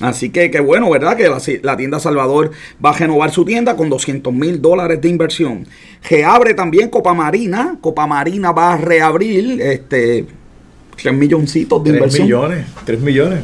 [0.01, 1.17] Así que qué bueno, ¿verdad?
[1.17, 1.29] Que
[1.61, 2.51] la, tienda Salvador
[2.83, 5.67] va a renovar su tienda con 200 mil dólares de inversión.
[6.09, 7.77] Reabre también Copa Marina.
[7.81, 10.25] Copa Marina va a reabrir este
[11.01, 12.27] 3 milloncitos de 3 inversión.
[12.27, 13.39] millones, 3 millones.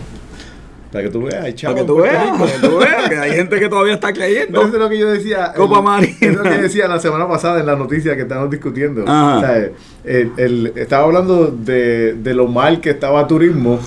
[0.92, 3.32] Para que tú veas, hay Para que tú veas, para que tú veas, que hay
[3.32, 4.62] gente que todavía está creyendo.
[4.62, 5.52] eso es lo que yo decía.
[5.54, 6.16] Copa Marina.
[6.22, 9.04] es lo que decía la semana pasada en la noticia que estamos discutiendo.
[9.04, 9.72] O sea,
[10.06, 13.82] el, estaba hablando de, de lo mal que estaba turismo,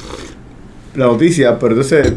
[0.94, 2.12] la noticia, pero entonces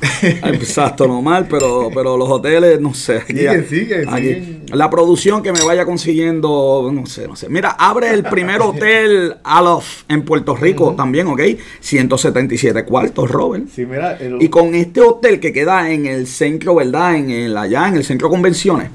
[0.22, 3.20] Exacto, normal, pero, pero los hoteles, no sé.
[3.26, 7.48] Siguen, siguen, La producción que me vaya consiguiendo, no sé, no sé.
[7.48, 11.40] Mira, abre el primer hotel Alof en Puerto Rico también, ¿ok?
[11.80, 13.66] 177 cuartos, Robert.
[13.68, 17.16] Sí, mira, Y con este hotel que queda en el centro, ¿verdad?
[17.16, 18.90] En el, allá, en el centro de convenciones.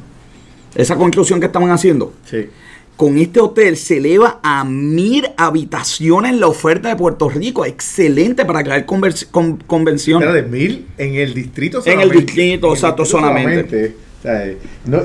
[0.73, 2.13] Esa construcción que estaban haciendo.
[2.25, 2.47] Sí
[2.95, 7.65] con este hotel se eleva a mil habitaciones la oferta de Puerto Rico.
[7.65, 10.27] Excelente para crear convenciones.
[10.27, 12.03] Era de mil en el distrito solamente.
[12.03, 13.95] En el distrito, exacto, solamente.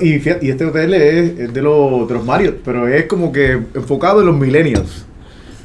[0.01, 4.27] y, este hotel es, de, los, de los Marriott, pero es como que enfocado en
[4.27, 5.07] los millennials.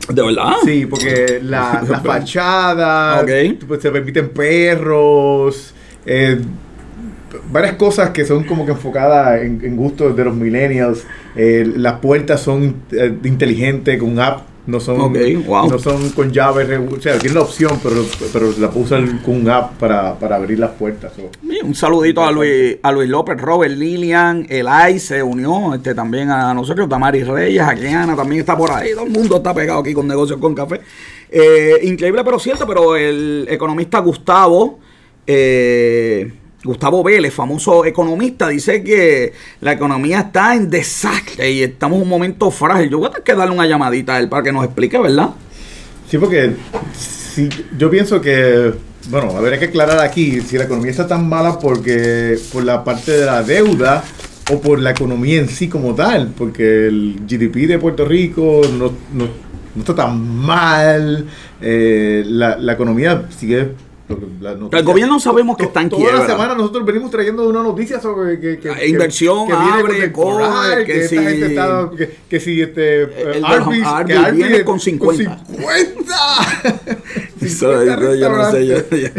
[0.09, 0.53] ¿De verdad?
[0.63, 3.25] Sí, porque la, la fachada,
[3.67, 5.73] pues, se permiten perros,
[6.05, 6.39] eh,
[7.51, 11.05] varias cosas que son como que enfocadas en, en gustos de los millennials.
[11.35, 15.13] Eh, las puertas son eh, inteligentes, con app No son,
[15.45, 15.69] wow.
[15.69, 19.35] no son con llaves, regu- o sea, tiene la opción, pero, pero la usar con
[19.41, 21.11] un app para, para abrir las puertas.
[21.19, 25.93] o- Bien, Un saludito a Luis, a Luis López, Robert Lilian, Elay se unió este,
[25.93, 29.81] también a nosotros, Tamari Reyes, Ana también está por ahí, todo el mundo está pegado
[29.81, 30.81] aquí con negocios con café.
[31.29, 34.79] Eh, increíble pero cierto, pero el economista Gustavo,
[35.27, 36.31] eh,
[36.65, 42.09] Gustavo Vélez, famoso economista, dice que la economía está en desastre y estamos en un
[42.09, 42.89] momento frágil.
[42.89, 45.29] Yo voy a tener que darle una llamadita a él para que nos explique, ¿verdad?
[46.09, 46.53] Sí, porque
[47.77, 48.73] yo pienso que,
[49.09, 53.11] bueno, habría que aclarar aquí si la economía está tan mala porque por la parte
[53.11, 54.03] de la deuda
[54.51, 58.91] o por la economía en sí como tal, porque el GDP de Puerto Rico no,
[59.13, 61.25] no- no está tan mal,
[61.61, 63.71] eh, la, la economía sigue...
[64.07, 66.19] El gobierno sabemos que está en Toda quiebra.
[66.21, 70.23] la semana nosotros venimos trayendo una noticia sobre que, que- inversión que viene abre, con
[70.41, 74.47] coge, que, si- gente está, que, que si este El de Arby's, Arby's que Arby's
[74.47, 75.45] viene con 50.
[75.47, 76.15] 50.
[77.41, 78.67] Eso, 50 eso yo no sé.
[78.67, 79.11] yo- ya.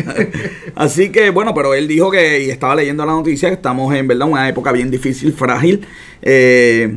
[0.74, 4.06] Así que bueno, pero él dijo que, y estaba leyendo la noticia, que estamos en
[4.08, 5.86] verdad una época bien difícil, frágil.
[6.22, 6.96] Eh,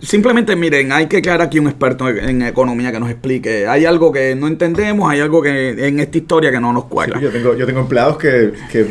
[0.00, 3.66] simplemente miren, hay que crear aquí un experto en, economía que nos explique.
[3.66, 7.18] Hay algo que no entendemos, hay algo que en esta historia que no nos cuadra.
[7.18, 8.86] Sí, yo, tengo, yo tengo empleados que, que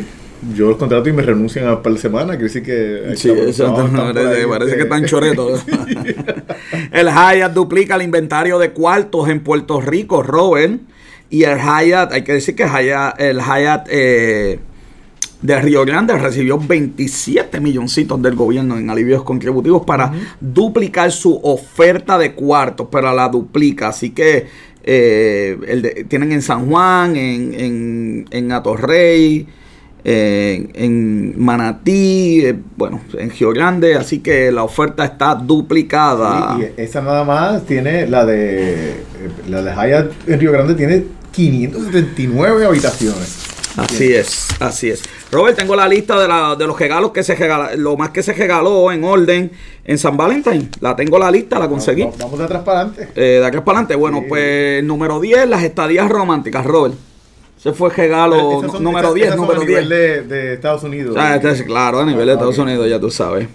[0.54, 3.16] yo los contrato y me renuncian a para la semana, quiere decir que...
[3.16, 5.64] Sí, estamos por parece, parece que están choretos.
[6.92, 10.80] el Hyatt duplica el inventario de cuartos en Puerto Rico, Robert.
[11.28, 14.58] Y el Hyatt, hay que decir que Hyatt- el Hyatt eh,
[15.42, 22.18] de Río Grande recibió 27 milloncitos del gobierno en alivios contributivos para duplicar su oferta
[22.18, 23.88] de cuartos, pero la duplica.
[23.88, 24.46] Así que
[24.84, 29.46] eh, el de- tienen en San Juan, en, en, en Atorrey,
[30.04, 33.94] en, en Manatí, eh, bueno, en Río Grande.
[33.94, 36.56] Así que la oferta está duplicada.
[36.58, 38.90] Sí, y esa nada más tiene la de...
[38.90, 38.94] eh,
[39.48, 43.38] La de Hyatt en Río Grande tiene 579 habitaciones.
[43.76, 45.02] Así es, así es.
[45.30, 48.22] Robert, tengo la lista de, la- de los regalos que se regala, lo más que
[48.22, 49.52] se regaló en orden
[49.84, 50.70] en San Valentín.
[50.80, 52.02] La tengo la lista, la conseguí.
[52.02, 53.08] Vamos, vamos de atrás para adelante.
[53.14, 54.26] Eh, de aquí para adelante, bueno, Sí.
[54.28, 56.94] pues número 10, las estadías románticas, Robert.
[57.58, 59.82] Ese fue el regalo son- número esas- 10, esas son número a 10.
[59.84, 61.14] nivel de, de Estados Unidos.
[61.18, 62.58] Ah, este es, claro, a nivel de Ah, Estados.
[62.58, 63.46] Unidos, ya tú sabes.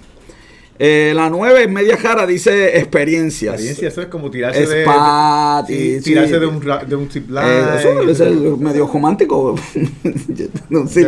[0.77, 3.53] Eh, la 9 es media cara, dice experiencias.
[3.53, 6.03] Experiencia, eso es como tirarse Es de, party, sí, sí.
[6.03, 7.41] tirarse de un, de un zip line.
[7.45, 9.55] Eh, eso debe ser medio romántico.
[10.03, 10.49] De-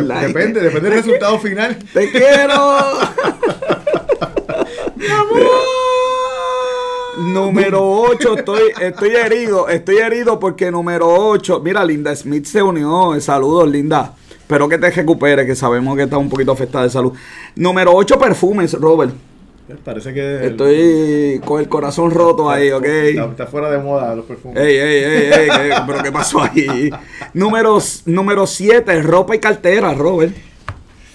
[0.02, 0.26] like.
[0.28, 1.76] Depende, depende del resultado final.
[1.92, 2.54] ¡Te quiero!
[7.18, 13.20] número 8, estoy, estoy herido, estoy herido porque número 8, mira, Linda Smith se unió,
[13.20, 17.12] saludos Linda, espero que te recuperes, que sabemos que está un poquito afectada de salud.
[17.56, 19.12] Número 8, perfumes, Robert,
[19.84, 20.46] Parece que.
[20.46, 22.84] estoy con el corazón roto ahí, ok.
[22.84, 24.58] Está, está fuera de moda los perfumes.
[24.62, 26.90] Ey, ey, ey, ey, ¿qué- pero ¿qué pasó ahí?
[27.34, 30.34] Número 7, ropa y cartera, Robert.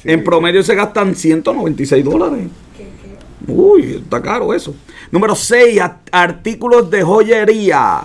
[0.04, 0.12] Sí.
[0.12, 2.48] En promedio se gastan 196 dólares.
[3.48, 4.74] Uy, está caro eso.
[5.12, 8.02] Número 6, artículos de joyería.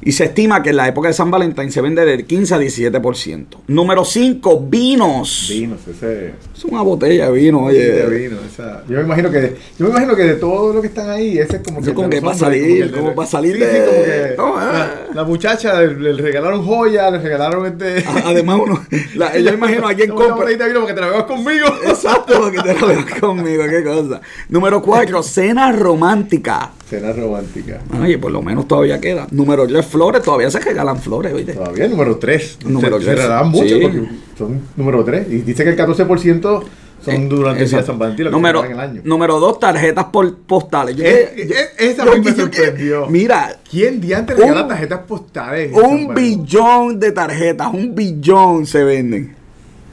[0.00, 2.58] Y se estima que en la época de San Valentín se vende del 15 a
[2.58, 3.46] 17%.
[3.66, 5.46] Número 5, vinos.
[5.50, 6.34] Vinos, ese.
[6.56, 7.78] Es una botella de vino, oye.
[7.92, 9.56] de vino, esa- Yo me imagino que.
[9.78, 11.92] Yo me imagino que de todo lo que están ahí, ese es como que.
[11.94, 14.34] como que para salir, como para salir Sí, sí, como que.
[14.36, 14.88] No, la, eh.
[15.14, 18.04] la muchacha le, le regalaron joya, le regalaron este.
[18.24, 18.84] Además, uno,
[19.16, 20.36] la- yo imagino a quien una compra.
[20.36, 21.66] botellita de vino para que te la bebas conmigo.
[21.86, 24.20] Exacto, para que te lo veas conmigo, qué cosa.
[24.48, 26.70] Número 4, cena romántica.
[26.88, 27.80] Cena romántica.
[28.00, 29.26] Oye, por lo menos todavía queda.
[29.30, 30.22] Número 3, flores.
[30.22, 31.54] Todavía se regalan flores, oíste.
[31.54, 32.58] Todavía número 3.
[32.66, 33.16] Número se, tres.
[33.16, 33.80] se regalaban mucho Sí.
[33.82, 34.02] porque
[34.36, 35.26] son número 3.
[35.30, 36.64] Y dice que el 14%
[37.04, 37.82] son Eh, durante el día.
[37.82, 39.00] San Valentín, número, se pagan en el año.
[39.04, 40.96] número 2, tarjetas por postales.
[40.96, 41.30] Yo Es-
[41.78, 43.06] esa yo- a mí me yo que- sorprendió.
[43.06, 45.72] Mira, ¿Quién diantre Un- regala tarjetas postales?
[45.72, 49.34] un billón de tarjetas, un billón se venden.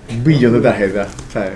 [0.09, 1.53] Un billón de tarjetas, ¿sabes?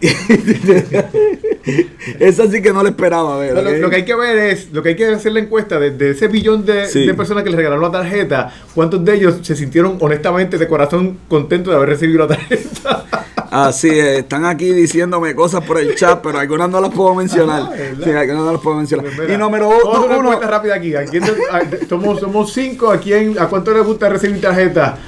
[2.18, 3.54] Esa sí que no la esperaba ver.
[3.80, 6.10] Lo, que hay que ver es, lo que hay que hacer la encuesta de, de
[6.10, 7.06] ese billón de, Sí.
[7.06, 11.18] de personas que le regalaron la tarjeta, ¿cuántos de ellos se sintieron honestamente de corazón
[11.28, 13.04] contentos de haber recibido la tarjeta?
[13.50, 17.70] Así es, están aquí diciéndome cosas por el chat, pero algunas no las puedo mencionar.
[17.70, 18.04] ¿verdad?
[18.04, 19.06] sí, algunas no las puedo mencionar.
[19.06, 20.94] Pues mira, y número hacer una uno, encuesta rápida aquí.
[20.94, 22.90] ¿A quién a- somos, somos cinco.
[22.90, 24.98] ¿A quién, a cuánto les gusta recibir tarjeta?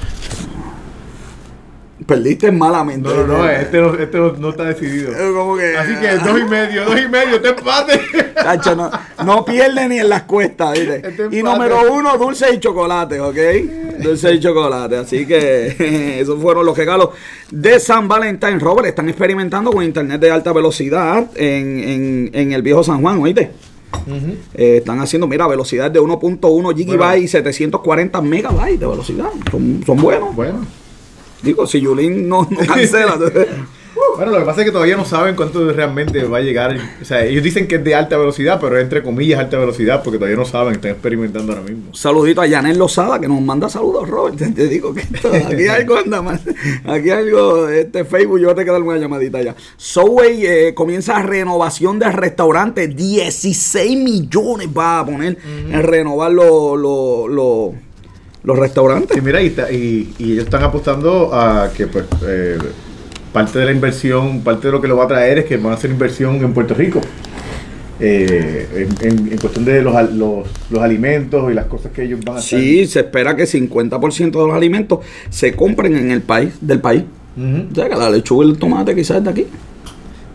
[2.10, 3.08] Perdiste malamente.
[3.08, 5.12] No, no, no, este no, este no, no está decidido.
[5.12, 8.00] Que- Así que dos y medio, dos y medio, este empate.
[8.76, 8.90] No,
[9.24, 10.96] no pierde ni en las cuestas, ¿viste?
[11.08, 13.36] Este Y número uno, dulce y chocolate, ¿ok?
[14.02, 14.96] Dulce y chocolate.
[14.96, 17.10] Así que esos fueron los regalos
[17.50, 18.58] de San Valentín.
[18.60, 23.18] Robert, están experimentando con internet de alta velocidad en, en, en el viejo San Juan,
[23.20, 23.50] ¿oíste?
[24.54, 29.28] Eh, están haciendo, mira, velocidad de 1.1 gigabytes y 740 megabytes de velocidad.
[29.50, 30.34] Son, son buenos.
[30.34, 30.64] Bueno.
[31.42, 33.18] Digo, si Yulín no, no cancela.
[34.16, 36.76] Bueno, lo que pasa es que todavía no saben cuánto realmente va a llegar.
[37.00, 40.02] O sea, ellos dicen que es de alta velocidad, pero es entre comillas alta velocidad
[40.02, 41.94] porque todavía no saben, están experimentando ahora mismo.
[41.94, 44.36] Saludito a Yanel Lozada que nos manda saludos, Robert.
[44.54, 46.40] Te, digo que esto- aquí algo anda mal.
[46.86, 49.54] Aquí algo, este Facebook, yo te quedo una llamadita ya.
[49.76, 52.88] Subway eh, comienza renovación del restaurante.
[52.88, 55.38] 16 millones va a poner
[55.70, 57.72] en renovar los los-
[58.44, 59.14] los restaurantes.
[59.14, 62.58] Sí, mira, y, y, y ellos están apostando a que pues eh,
[63.32, 65.72] parte de la inversión, parte de lo que lo va a traer es que van
[65.72, 67.00] a hacer inversión en Puerto Rico.
[68.02, 72.20] Eh, en, en- en cuestión de los, los, los alimentos y las cosas que ellos
[72.24, 72.58] van a hacer.
[72.58, 77.02] Sí, se espera que 50% de los alimentos se compren en el país, del país.
[77.36, 79.46] O sea, que la lechuga y el tomate quizás es de aquí.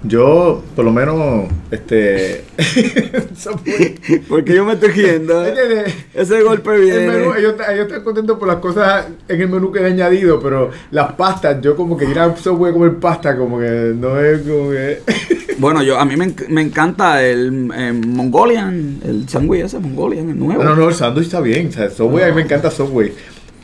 [0.07, 2.43] Yo, por lo menos, este.
[4.29, 5.43] Porque yo me estoy riendo.
[6.13, 7.07] Ese golpe el viene.
[7.07, 10.69] menú, ellos, ellos están contentos por las cosas en el menú que he añadido, pero
[10.91, 14.41] las pastas, yo como que ir a Subway a comer pasta, como que no es
[14.41, 15.01] como que.
[15.57, 20.37] Bueno, yo a mí me, me encanta el, eh, Mongolian, el sándwich ese Mongolian, el
[20.37, 20.61] nuevo.
[20.61, 21.69] No, no, el sándwich está bien.
[21.69, 23.13] O sea, Subway, a mí me encanta Subway.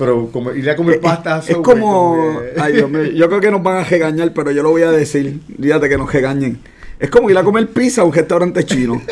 [0.02, 3.52] Pero como, ir a comer pasta a es como, ay Dios mío, yo creo que
[3.52, 6.58] nos van a regañar, pero yo lo voy a decir, fíjate que nos regañen.
[7.00, 9.00] Es como ir a comer pizza a un restaurante chino.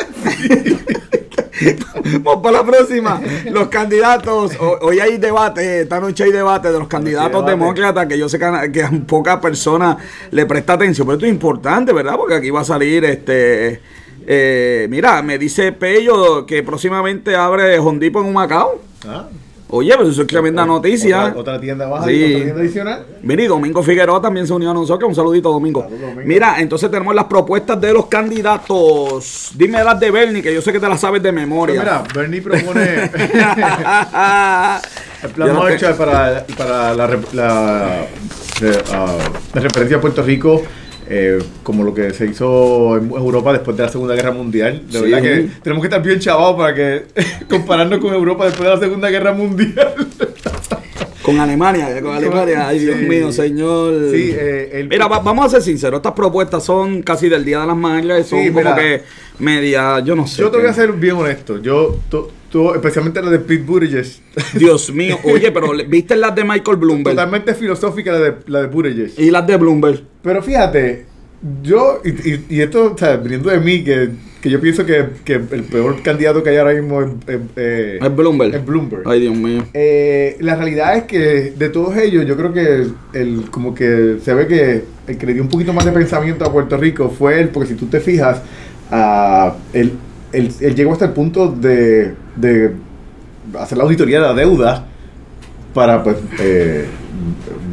[2.23, 3.21] Vamos para la próxima.
[3.51, 8.17] Los candidatos, ho- hoy hay debate, esta noche hay debate de los candidatos demócratas que
[8.17, 9.97] yo sé que, a- que pocas personas
[10.31, 12.15] le presta atención, pero esto es importante, ¿verdad?
[12.17, 13.79] Porque aquí va a salir este...
[14.25, 18.81] eh, mira, me dice Pello que próximamente abre Hondipo en un Macao.
[19.07, 19.27] Ah,
[19.71, 21.25] Oye, pero eso es tremenda noticia.
[21.27, 22.23] Otra, otra tienda más, Sí.
[22.25, 23.05] otra tienda adicional.
[23.21, 25.07] Mira, y Domingo Figueroa también se unió a nosotros.
[25.07, 25.87] Un saludito, Domingo.
[26.25, 29.51] Mira, entonces tenemos las propuestas de los candidatos.
[29.53, 31.79] Dime las de Bernie, que yo sé que te las sabes de Pues memoria.
[31.81, 33.03] mira, Bernie propone
[35.23, 38.05] el plan Marshall para, para la, rep- la,
[38.93, 39.17] ah,
[39.53, 40.63] la referencia a Puerto Rico.
[41.09, 44.83] Eh, como lo que se hizo en Europa después de la Segunda Guerra Mundial.
[44.91, 45.03] De Sí.
[45.05, 47.03] verdad que tenemos que estar bien chavados para que
[47.49, 49.93] compararnos con Europa después de la Segunda Guerra Mundial.
[51.21, 52.67] Con Alemania, con Alemania.
[52.69, 53.05] Ay, Dios Sí.
[53.05, 53.93] mío, señor.
[54.11, 55.99] Sí, eh, el- Mira, va- vamos a ser sinceros.
[55.99, 58.25] Estas propuestas son casi del Día de las Madres.
[58.25, 58.75] Son Sí, como mira.
[58.75, 59.03] que
[59.39, 60.41] media, yo no sé.
[60.41, 61.61] Yo te voy a ser bien honesto.
[61.61, 64.05] Yo, to- to- especialmente la de Pete Buttigieg,
[64.55, 65.17] Dios mío.
[65.23, 67.15] Oye, pero le- ¿viste las de Michael Bloomberg?
[67.15, 69.11] totalmente filosófica la de, la de Buttigieg.
[69.17, 70.01] Y las de Bloomberg.
[70.21, 71.05] Pero fíjate,
[71.63, 74.09] yo, y, y- y esto, o sea, viniendo de mí, que,
[74.41, 77.99] que yo pienso que, que el peor candidato que hay ahora mismo es, es, eh,
[78.01, 78.55] Es Bloomberg.
[78.55, 79.03] es Bloomberg.
[79.07, 79.65] Ay, Dios mío.
[79.73, 84.33] Eh, la realidad es que de todos ellos, yo creo que el, como que se
[84.33, 87.39] ve que el que le dio un poquito más de pensamiento a Puerto Rico fue
[87.41, 88.41] él, porque si tú te fijas,
[88.91, 89.93] ah, él,
[90.33, 92.73] él- él llegó hasta el punto de, de
[93.59, 94.85] hacer la auditoría de la deuda
[95.73, 96.85] para pues eh,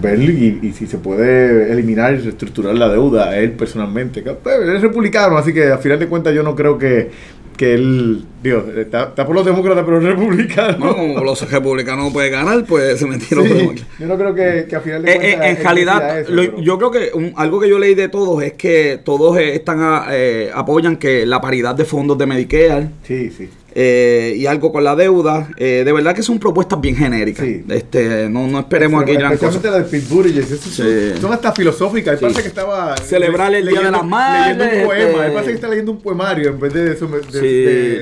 [0.03, 4.23] ver y, y si se puede eliminar y reestructurar la deuda él personalmente.
[4.23, 7.11] Que, pues, Él es republicano, así que a final de cuentas yo no creo que,
[7.57, 10.79] que él, digo, está, está por los demócratas, pero republicano.
[10.87, 13.47] No, como los republicanos no pueden ganar, pues se metieron.
[13.47, 15.41] Sí, yo no creo que, que a final de Eh, cuentas.
[15.47, 17.95] eh, en realidad, decida eso, lo- pero- yo creo que un- algo que yo leí
[17.95, 22.27] de todos es que todos están a- eh, apoyan que la paridad de fondos de
[22.27, 23.49] Medicare Sí, sí.
[23.79, 25.51] Eh, y algo con la deuda.
[25.59, 27.45] eh, de verdad que son propuestas bien genéricas.
[27.45, 27.63] Sí.
[27.69, 29.61] Este, no, no esperemos aquí gran cosa.
[29.63, 31.21] La de Pete Buttigieg, son, Sí.
[31.21, 32.15] son hasta filosóficas.
[32.15, 32.23] Él Sí.
[32.25, 32.97] parece que estaba.
[32.97, 35.03] Celebrar el Día de leyendo- las Madres, Leyendo un poema.
[35.11, 37.07] este- Él parece que está leyendo un poemario en vez de eso.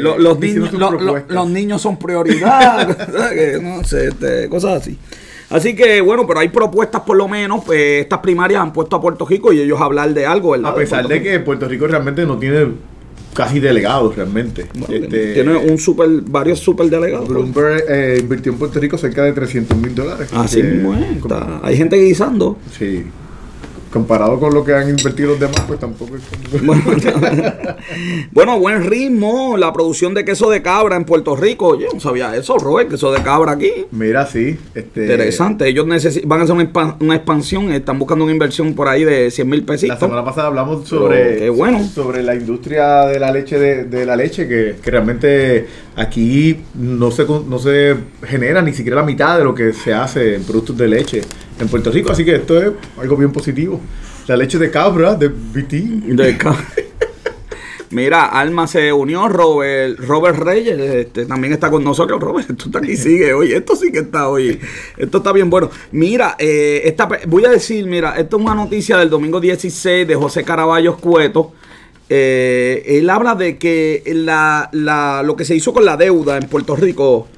[0.01, 0.71] los, niños,
[1.29, 2.97] los niños son prioridad,
[3.63, 4.97] no sé, este, cosas así.
[5.51, 7.65] Así que bueno, pero hay propuestas por lo menos.
[7.65, 10.71] pues, estas primarias han puesto a Puerto Rico y ellos hablar de algo, ¿verdad?
[10.71, 12.67] A pesar de que Puerto Rico realmente no tiene
[13.35, 14.67] casi delegados, realmente.
[14.79, 17.29] Bueno, Este, tiene un super, varios super delegados.
[17.29, 20.29] Bloomberg eh, invirtió en Puerto Rico cerca de 300 mil dólares.
[20.33, 21.17] Así Que- mismo es.
[21.19, 22.57] está- Hay gente guisando.
[22.79, 23.05] Sí.
[23.95, 26.23] Comparado con lo que han invertido los demás, pues tampoco es
[26.63, 26.83] Bueno,
[28.33, 29.57] bueno, buen ritmo.
[29.57, 31.79] La producción de queso de cabra en Puerto Rico.
[31.79, 33.71] Yo no sabía eso, Robert, queso de cabra aquí.
[33.93, 34.59] Mira, sí.
[34.75, 35.69] Este, Interesante.
[35.69, 37.71] Ellos van a hacer una, expan- una expansión.
[37.73, 39.99] Están buscando una inversión por ahí de 100 mil La pesitos.
[40.01, 41.79] semana pasada hablamos sobre, bueno.
[41.87, 47.13] sobre la industria de la leche de, de la leche que, que realmente aquí no
[47.13, 50.77] se no se genera ni siquiera la mitad de lo que se hace en productos
[50.77, 51.21] de leche
[51.61, 53.81] en Puerto Rico, así que esto es algo bien positivo.
[54.27, 55.73] La leche de cabra de BT.
[56.15, 56.57] De ca-
[57.91, 62.21] Mira, Alma se unió, Robert, Robert Reyes este, también está con nosotros.
[62.21, 63.53] Robert, esto está aquí, sigue hoy.
[63.53, 64.59] Esto sí que está hoy.
[64.97, 65.71] Esto está bien bueno.
[65.93, 70.15] Mira, eh, esta, voy a decir, mira, esto es una noticia del domingo 16 de
[70.17, 71.53] José Caraballo Cueto,
[72.09, 76.49] eh, él habla de que la, la- lo que se hizo con la deuda en
[76.49, 77.29] Puerto Rico,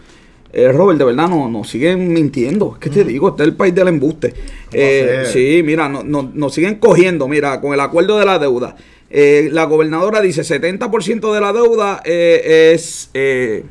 [0.52, 2.72] eh, Robert, de verdad, no, nos siguen mintiendo.
[2.74, 4.32] Es que te digo, este es el país del embuste.
[4.72, 8.76] Eh, sí, mira, no- no- nos siguen cogiendo, mira, con el acuerdo de la deuda.
[9.10, 13.10] Eh, la gobernadora dice 70% de la deuda eh, es...
[13.14, 13.64] eh,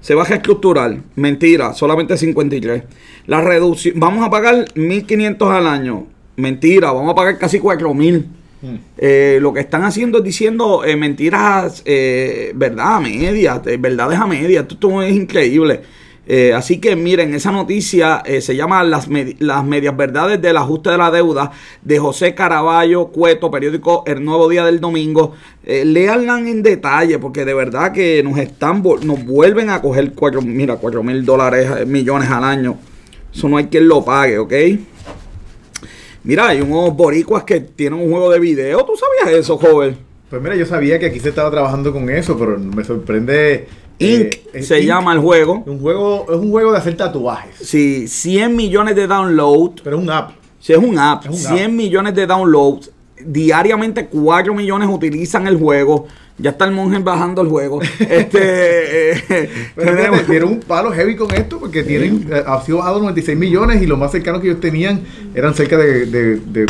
[0.00, 0.98] se va a reestructurar.
[1.16, 2.82] Mentira, solamente 53.
[3.26, 6.06] La reducción, vamos a pagar 1.500 al año.
[6.36, 8.24] Mentira, vamos a pagar casi 4.000.
[8.98, 14.26] Eh, lo que están haciendo es diciendo eh, mentiras, eh, verdad a medias, verdades a
[14.26, 14.62] medias.
[14.62, 15.80] Esto, esto es increíble.
[16.28, 19.08] Eh, así que miren, esa noticia eh, se llama las,
[19.38, 21.52] las medias verdades del ajuste de la deuda
[21.82, 25.34] de José Caraballo Cueto, periódico El Nuevo Día del Domingo.
[25.64, 30.42] Eh, léanla en detalle porque de verdad que nos están nos vuelven a coger cuatro,
[30.42, 32.76] mira, cuatro mil dólares, eh, millones al año.
[33.32, 34.52] Eso no hay quien lo pague, ¿ok?
[36.24, 38.84] Mira, hay unos boricuas que tienen un juego de video.
[38.84, 39.96] ¿Tú sabías eso, joven?
[40.28, 43.68] Pues mira, yo sabía que aquí se estaba trabajando con eso, pero me sorprende.
[43.98, 44.34] Inc.
[44.52, 44.86] eh, se Inc.
[44.88, 45.62] llama el juego.
[45.66, 49.82] Un juego, es un juego de hacer tatuajes, Sí, 100 millones de downloads.
[49.82, 50.32] pero es un app.
[50.60, 51.72] Si es un app, Es un 100 app.
[51.72, 52.90] millones de downloads.
[53.24, 56.06] Diariamente 4 millones utilizan el juego.
[56.38, 57.80] Ya está el monje bajando el juego.
[58.00, 62.78] Este, eh, Pero tenemos- dieron un palo heavy con esto porque tienen, eh, ha sido
[62.78, 65.00] bajado 96 millones y lo más cercano que ellos tenían
[65.34, 66.66] eran cerca de, de, de,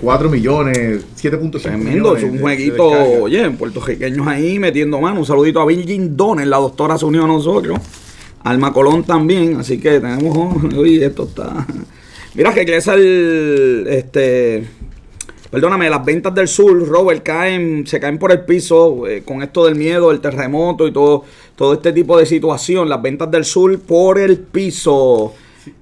[0.00, 2.22] 4 millones, 7.5 Tremendo, millones.
[2.24, 2.88] es un jueguito,
[3.22, 5.20] oye, en puertorriqueños ahí metiendo mano.
[5.20, 7.78] Un saludito a Virgin Donner, la doctora se unió a nosotros.
[8.42, 11.66] Alma Colón también, así que tenemos, oye, esto está...
[12.34, 14.64] Mira que crece el, este,
[15.50, 19.64] perdóname, las ventas del sur, Robert, caen, se caen por el piso eh, con esto
[19.66, 21.24] del miedo, el terremoto y todo,
[21.56, 22.88] todo este tipo de situación.
[22.88, 25.34] Las ventas del sur por el piso.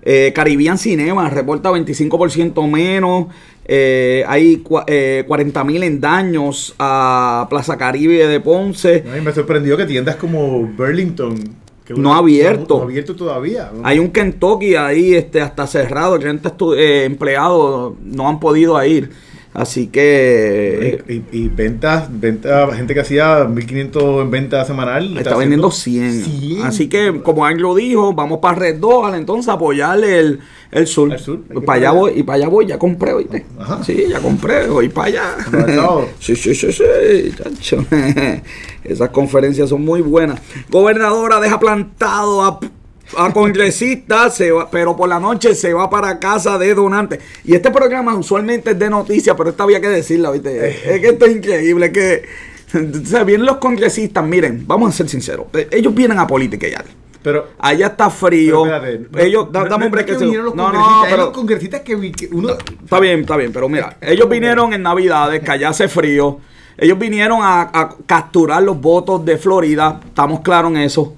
[0.03, 3.27] Eh, Caribbean Cinema reporta 25% menos.
[3.71, 9.03] Eh, hay eh, 40 mil en daños a Plaza Caribe de Ponce.
[9.07, 11.35] No, y me sorprendió que tiendas como Burlington
[11.95, 12.77] No ha abierto.
[12.77, 13.71] No, ha abierto todavía.
[13.83, 16.19] Hay un Kentucky ahí este, hasta cerrado.
[16.19, 19.11] 30 estu- eh, empleados no han podido ir.
[19.55, 25.17] Así que eh, y, y ventas, ventas, gente que hacía 1500 en venta semanal.
[25.17, 26.25] está vendiendo 100.
[26.25, 26.63] 100.
[26.63, 30.41] Así que, como Anglo dijo, vamos para Red 2 entonces apoyarle el,
[30.71, 31.13] el sur.
[31.13, 33.47] El sur, para allá voy, y para allá voy, ya compré, ¿oíste?
[33.59, 33.83] Ajá.
[33.83, 35.37] Sí, ya compré, voy para allá.
[36.21, 36.85] Sí, sí, sí, sí,
[37.37, 37.85] chacho.
[38.85, 40.41] Esas conferencias son muy buenas.
[40.71, 42.61] Gobernadora deja plantado a,
[43.17, 47.21] a congresistas, se va- pero por la noche se va para casa de donantes.
[47.45, 50.69] Y este programa usualmente es de noticias, pero esta había que decirla, ¿viste?
[50.95, 52.23] Es que esto es increíble, es que...
[52.75, 56.85] O sea, vienen los congresistas, miren, vamos a ser sinceros, eh, ellos vienen a politiquear.
[57.23, 58.65] Pero, Allá está frío.
[58.67, 61.81] espérate, no- ellos, no- dame un no los No, no, congresistas, eran pero los congresistas
[61.81, 62.51] que, uno
[62.85, 63.53] está bien, está bien.
[63.53, 66.41] Pero mira, ellos vinieron en Navidades, que allá hace frío.
[66.77, 69.99] Ellos vinieron a, a capturar los votos de Florida.
[70.07, 71.15] Estamos claros en eso.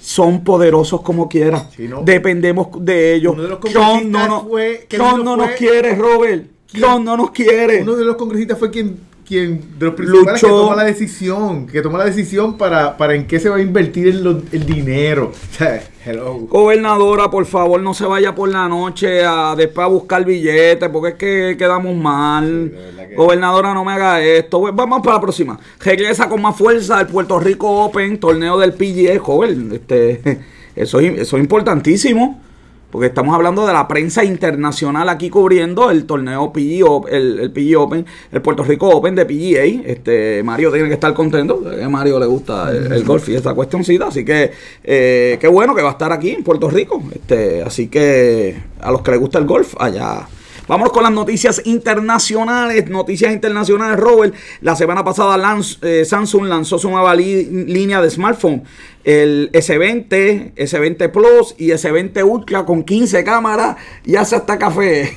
[0.00, 1.68] Son poderosos como quiera.
[1.74, 2.02] Sí, ¿no?
[2.04, 3.32] Dependemos de ellos.
[3.34, 6.44] Uno de los Trump congresistas no, fue- Trump no fue- nos quiere, Robert.
[6.70, 7.82] Trump no nos quiere.
[7.82, 11.82] Uno de los congresistas fue quien, quien de los principales que toma la decisión, que
[11.82, 15.32] toma la decisión para, para en qué se va a invertir el, dinero.
[16.04, 16.38] Hello.
[16.48, 21.08] Gobernadora, por favor, no se vaya por la noche a después a buscar billetes, porque
[21.10, 22.72] es que quedamos mal.
[23.08, 24.60] que- Gobernadora, no me haga esto.
[24.60, 25.58] Bueno, Vamos para la próxima.
[25.80, 29.70] Regresa con más fuerza el Puerto Rico Open, torneo del PGA, joven.
[29.72, 30.20] Este,
[30.76, 32.42] eso, es- eso es importantísimo.
[32.90, 37.80] Porque estamos hablando de la prensa internacional aquí cubriendo el torneo Op- el, el PGA
[37.80, 39.64] Open, el Puerto Rico Open de PGA.
[39.90, 41.62] Este, Mario tiene que estar contento.
[41.84, 44.06] A Mario le gusta el, el golf y esta cuestioncita.
[44.06, 44.52] Así que
[44.84, 47.02] eh, qué bueno que va a estar aquí en Puerto Rico.
[47.12, 50.26] Este, así que a los que les gusta el golf, allá.
[50.68, 52.88] Vamos con las noticias internacionales.
[52.88, 54.34] Noticias internacionales, Robert.
[54.62, 55.36] La semana pasada
[55.82, 58.62] eh, Samsung lanzó su nueva línea de smartphone.
[59.06, 65.12] El S20, S20 Plus y S20 Ultra con 15 cámaras y hace hasta café.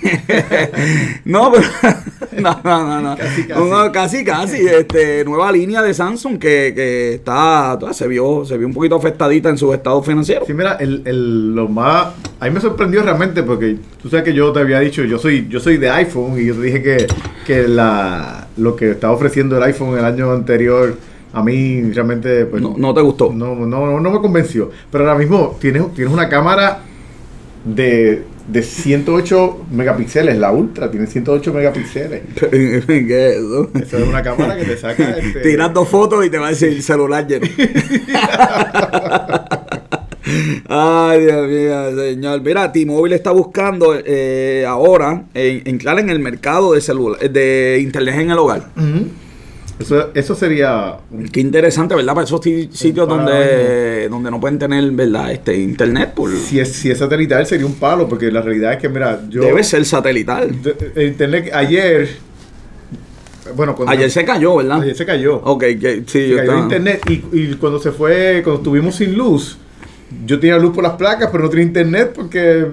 [1.25, 1.67] no, pero.
[2.39, 3.01] no, no, no.
[3.01, 3.17] no.
[3.17, 3.59] Casi, casi.
[3.61, 4.57] No, casi, casi.
[4.67, 7.79] Este, nueva línea de Samsung que, que está.
[7.93, 10.45] Se vio, se vio un poquito afectadita en su estado financiero.
[10.45, 12.09] Sí, mira, el, el- lo más...
[12.39, 15.47] A mí me sorprendió realmente porque tú sabes que yo te había dicho, yo soy
[15.49, 17.07] yo soy de iPhone y yo te dije que,
[17.47, 20.95] que la, lo que estaba ofreciendo el iPhone el año anterior
[21.34, 23.32] a mí realmente pues, No, no te gustó.
[23.34, 24.71] no, no, no, me convenció.
[24.91, 26.80] Pero ahora mismo tienes, tienes una cámara
[27.65, 32.21] de, de 108 megapíxeles, la Ultra tiene 108 megapíxeles.
[32.49, 33.69] ¿Qué es eso?
[33.75, 35.09] Esa es una cámara que te saca...
[35.19, 37.45] Este, Tiras dos fotos y te va a decir celular lleno.
[40.67, 42.41] Ay, Dios mío, señor.
[42.41, 48.15] Mira, T-Mobile está buscando eh, ahora en- entrar en el mercado de celular, de internet
[48.19, 48.67] en el hogar.
[48.77, 49.07] Ujú.
[49.80, 50.97] Eso, eso sería...
[51.32, 52.13] Qué interesante, ¿verdad?
[52.13, 55.32] Para esos ti- sitios para donde, donde no pueden tener, ¿verdad?
[55.32, 56.13] Este internet.
[56.13, 59.21] Por, Si es, si es satelital sería un palo, porque la realidad es que, mira,
[59.30, 59.41] yo...
[59.41, 60.49] debe ser satelital.
[60.95, 62.09] el internet ayer...
[63.55, 63.91] Bueno, cuando...
[63.93, 64.82] Ayer se cayó, ¿verdad?
[64.82, 65.38] ayer se cayó.
[65.38, 68.95] Ok, que, sí, Se yo cayó el internet y, y cuando se fue, cuando estuvimos
[68.95, 69.57] sin luz,
[70.25, 72.67] yo tenía luz por las placas, pero no tenía internet porque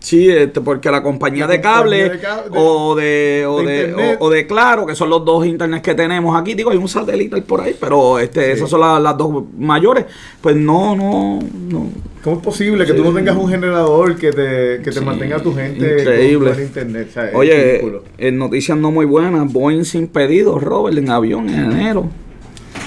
[0.00, 3.94] Sí, este, porque la compañía La de cable compañía de cable- o de o de
[4.20, 6.88] o, o de Claro, que son los dos internet que tenemos aquí, digo, hay un
[6.88, 8.50] satélite por ahí, pero este Sí.
[8.52, 10.04] esas son las, las dos mayores,
[10.40, 11.86] pues no, no, no.
[12.22, 15.36] ¿Cómo es posible que tú no tengas un generador que te, que te Sí, mantenga
[15.36, 16.52] a tu gente increíble.
[16.52, 17.06] con internet?
[17.10, 21.48] O sea, es Oye, en noticias no muy buenas, Boeing sin pedido, Robert, en avión
[21.48, 22.06] en enero.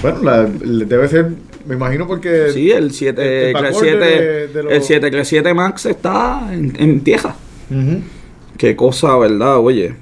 [0.01, 1.32] Bueno, la- debe ser,
[1.72, 2.51] me imagino porque...
[2.53, 7.34] Sí, el el 737 de- de los- el 737 Max está en, en tierra.
[7.69, 8.01] Ujú.
[8.57, 9.57] Qué cosa, ¿verdad?
[9.59, 9.95] Oye.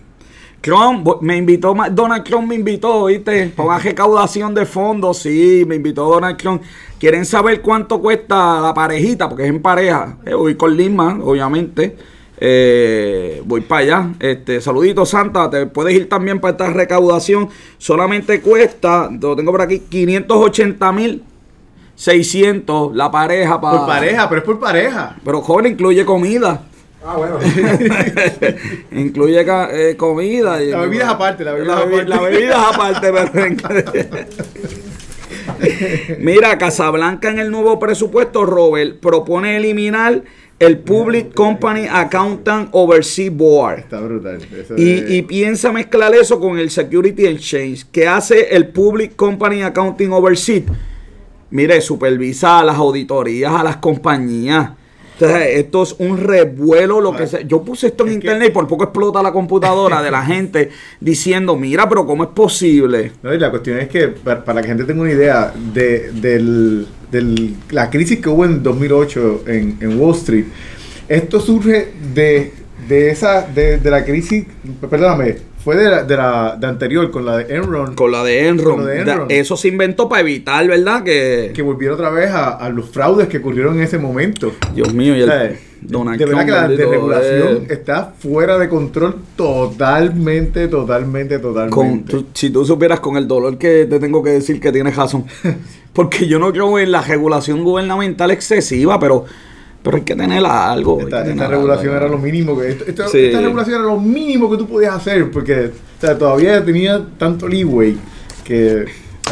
[1.04, 3.52] Bo- me invitó, Donald Trump me invitó, ¿viste?
[3.56, 6.62] Para una recaudación de fondos, sí, me invitó Donald Trump.
[7.00, 9.30] ¿Quieren saber cuánto cuesta la parejita?
[9.30, 10.18] Porque es en pareja.
[10.26, 11.96] Eh, voy con Lima, obviamente.
[12.42, 14.10] Eh, voy para allá.
[14.20, 15.50] Este, saludito, Santa.
[15.50, 17.48] Te puedes ir también para esta recaudación.
[17.78, 21.24] Solamente cuesta, lo tengo por aquí, 580 mil
[22.00, 23.80] 600 la pareja para.
[23.80, 25.18] Por pareja, pero es por pareja.
[25.24, 26.62] Pero joven incluye comida.
[27.06, 27.38] Ah, bueno.
[28.92, 30.64] Incluye eh, comida.
[30.64, 32.10] y- La bebida es aparte, la bebida bebi- aparte.
[32.10, 34.08] la bebida es aparte,
[36.20, 40.24] Mira, Casablanca en el nuevo presupuesto, Robert, propone eliminar
[40.60, 43.80] el Public Company Accountant Oversee Board.
[43.80, 44.40] Está brutal.
[44.58, 47.86] Eso Y, es- y piensa mezclar eso con el Security Exchange.
[47.92, 50.66] que hace el Public Company Accounting Oversee?
[51.52, 54.72] Mire, supervisa a las auditorías, a las compañías.
[55.20, 57.46] Esto es un revuelo lo que se...
[57.46, 60.24] Yo puse esto en Es que- internet y por poco explota la computadora de la
[60.24, 60.70] gente
[61.02, 63.12] diciendo, mira, pero ¿cómo es posible?
[63.22, 66.12] No, y la cuestión es que, para, para que la gente tenga una idea de
[66.14, 70.46] del, del- la crisis que hubo en 2008 en, en Wall Street,
[71.10, 72.54] esto surge de,
[72.88, 74.46] de esa de, de la crisis,
[74.90, 75.36] perdóname,
[75.74, 78.76] fue de la, de la de anterior, con la de Enron, Con la de Enron.
[78.76, 79.28] Con lo de Da- Enron.
[79.30, 81.04] Eso se inventó para evitar, ¿verdad?
[81.04, 81.52] Que...
[81.54, 84.52] que volvieron otra vez a, a los fraudes que ocurrieron en ese momento.
[84.74, 85.30] Dios mío, y el
[85.82, 91.76] Donald de verdad que la desregulación eh, está fuera de control totalmente, totalmente, totalmente.
[91.76, 94.96] Con, tú- si tú supieras con el dolor que te tengo que decir que tienes
[94.98, 95.26] razón.
[95.94, 99.26] Porque yo no creo en la regulación gubernamental excesiva, pero,
[99.84, 101.00] pero hay que tener algo.
[101.00, 102.06] Esta, regulación algo.
[102.06, 102.72] era lo mínimo que
[103.12, 103.26] Sí.
[103.26, 107.48] esta regulación era lo mínimo que tú podías hacer porque o sea, todavía tenía tanto
[107.48, 107.98] leeway
[108.44, 108.86] que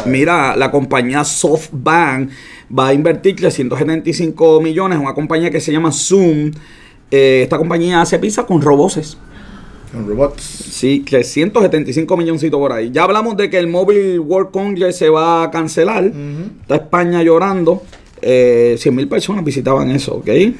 [0.06, 2.30] Mira, la compañía SoftBank
[2.76, 6.52] va a invertir 375 millones en una compañía que se llama Zoom.
[7.10, 9.16] Eh, esta compañía hace pizza con roboces.
[9.92, 12.90] con robots Sí, 375 milloncitos por ahí.
[12.92, 16.04] Ya hablamos de que el Mobile World Congress se va a cancelar.
[16.62, 17.82] Está España llorando.
[18.30, 20.28] Eh, 100 mil personas visitaban eso, ¿ok?
[20.28, 20.54] y,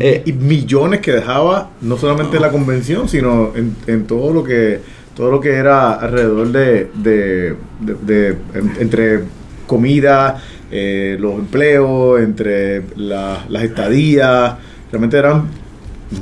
[0.00, 4.42] Eh, y millones que dejaba no solamente en la convención sino en, en todo lo
[4.42, 4.80] que
[5.14, 9.20] todo lo que era alrededor de, de, de- de- en- entre
[9.66, 14.54] comida eh, los empleos entre la- las estadías
[14.90, 15.44] realmente eran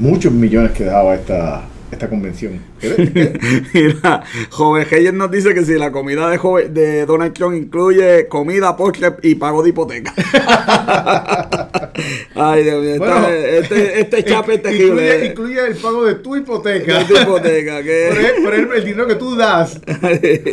[0.01, 2.61] muchos millones que daba esta esta convención
[3.75, 8.77] Mira, Joven nos dice que si la comida de, Joven- de Donald Trump incluye comida,
[8.77, 10.13] postre y pago de hipoteca.
[12.35, 15.27] Ay, Dios mío, Bueno, este, este chape es terrible.
[15.27, 16.99] incluye el pago de tu hipoteca.
[16.99, 18.07] De tu hipoteca, que-
[18.43, 19.81] Por, el, dinero que tú das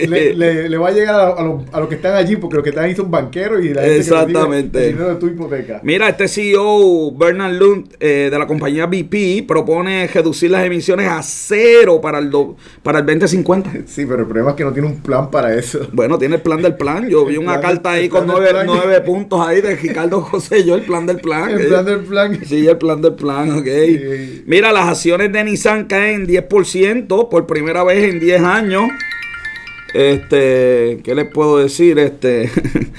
[0.08, 2.56] le, le- le va a llegar a, a los, a los que están allí, porque
[2.56, 4.80] los que están ahí son banqueros y la gente que Exactamente.
[4.88, 5.80] el dinero de tu hipoteca.
[5.84, 11.22] Mira, este CEO, Bernard Lund, eh, de la compañía BP, propone reducir las emisiones a
[11.24, 13.72] cero para el, do- para el 2050.
[13.86, 15.80] Sí, pero el problema es que no tiene un plan para eso.
[15.92, 17.08] Bueno, tiene el plan del plan.
[17.10, 20.64] Yo vi una plan carta ahí con nueve, nueve puntos ahí de Ricardo José.
[20.64, 21.33] Yo, el plan del plan.
[21.50, 22.40] El plan del plan.
[22.46, 23.66] Sí, el plan del plan, ok.
[23.66, 24.44] Sí.
[24.46, 28.84] Mira, las acciones de Nissan caen 10% por primera vez en 10 años.
[29.94, 32.00] Este, ¿qué les puedo decir?
[32.00, 32.50] Este,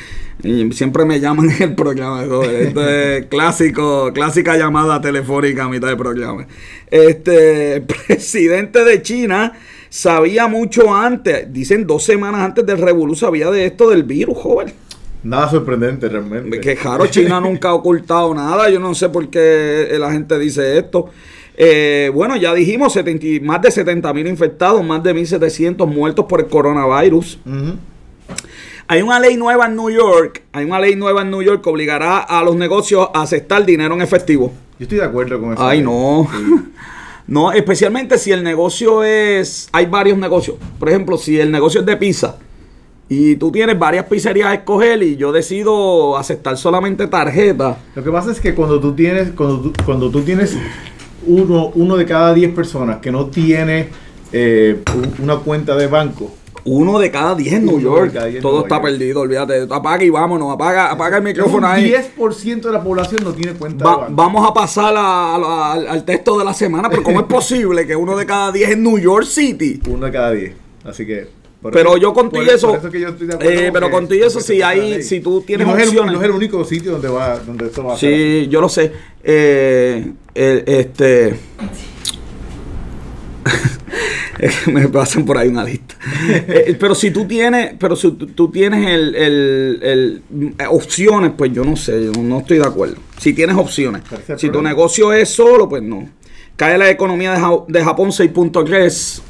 [0.73, 2.69] siempre me llaman en el programa, joder.
[2.69, 6.47] Esto es clásico, clásica llamada telefónica a mitad del programa.
[6.91, 9.53] Este, presidente de China
[9.89, 14.73] sabía mucho antes, dicen dos semanas antes del revolución, sabía de esto del virus, joven.
[15.25, 16.61] Nada sorprendente realmente.
[16.61, 18.69] Que claro, China nunca ha ocultado nada.
[18.71, 21.11] Yo no sé por qué la gente dice esto.
[21.57, 26.27] Eh, bueno, ya dijimos 70 y- más de 70 mil infectados, más de 1.700 muertos
[26.29, 27.39] por el coronavirus.
[28.87, 31.71] Hay una ley nueva en New York, hay una ley nueva en New York que
[31.71, 34.53] obligará a los negocios a aceptar dinero en efectivo.
[34.79, 35.67] Yo estoy de acuerdo con eso.
[35.67, 36.29] Ay, no.
[37.27, 39.71] No, especialmente si el negocio es.
[39.73, 40.57] Hay varios negocios.
[40.79, 42.37] Por ejemplo, si el negocio es de pizza
[43.17, 47.77] Y tú tienes varias pizzerías a escoger y yo decido aceptar solamente tarjeta.
[47.95, 50.57] Lo que pasa es que cuando tú tienes, cuando tú, cuando tú tienes
[51.27, 53.89] uno, uno de cada 10 personas que no tiene
[54.33, 54.83] eh,
[55.23, 56.33] una cuenta de banco,
[56.67, 58.13] Uno de cada 10 en New York.
[58.13, 58.85] diez Todo Nueva está York.
[58.87, 59.67] perdido, olvídate.
[59.71, 60.51] Apaga y vámonos.
[60.53, 61.93] Apaga, apaga el un micrófono ahí.
[62.19, 64.13] 10% de la población no tiene cuenta Va- de banco.
[64.17, 67.87] vamos a pasar a- a- al, al texto de la semana, pero ¿cómo es posible
[67.87, 69.81] que uno de cada 10 en New York City?
[69.89, 70.53] Uno de cada 10.
[70.85, 71.44] Así que.
[71.65, 74.27] Por Pero yo contigo eso- por eso que yo estoy de acuerdo eh, pero contigo
[74.27, 76.13] eso, si hay- si tú tienes no es el- opciones.
[76.13, 78.69] no es el único sitio donde va donde esto va a ser Sí, yo lo
[78.69, 78.93] sé.
[79.23, 81.35] Eh, el- este.
[84.67, 85.95] Me pasan por ahí una lista.
[86.49, 90.23] Eh, pero si tú tienes, pero si tú, tienes el, el- el-
[90.59, 92.97] eh, opciones, pues yo no sé, yo no estoy de acuerdo.
[93.19, 94.03] Si tienes opciones.
[94.37, 96.09] Si tu negocio es solo, pues no.
[96.57, 99.23] Cae la economía de, Ja- de Japón 6.3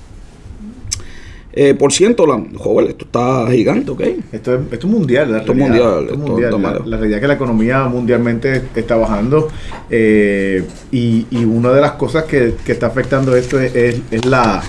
[1.57, 2.27] eh, por ciento.
[2.27, 4.01] La, joven, esto está gigante, ¿ok?
[4.33, 6.83] Esto es, esto es mundial, la Esto es realidad, mundial, esto es mundial.
[6.91, 9.49] la realidad es que la economía mundialmente está bajando
[9.91, 14.25] eh, y, y una de las cosas que, que está afectando esto es, es- es
[14.25, 14.63] la,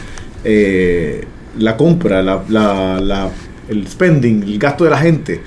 [0.43, 1.23] eh,
[1.57, 3.29] la compra, la, la- la-
[3.67, 5.41] el spending, el gasto de la gente.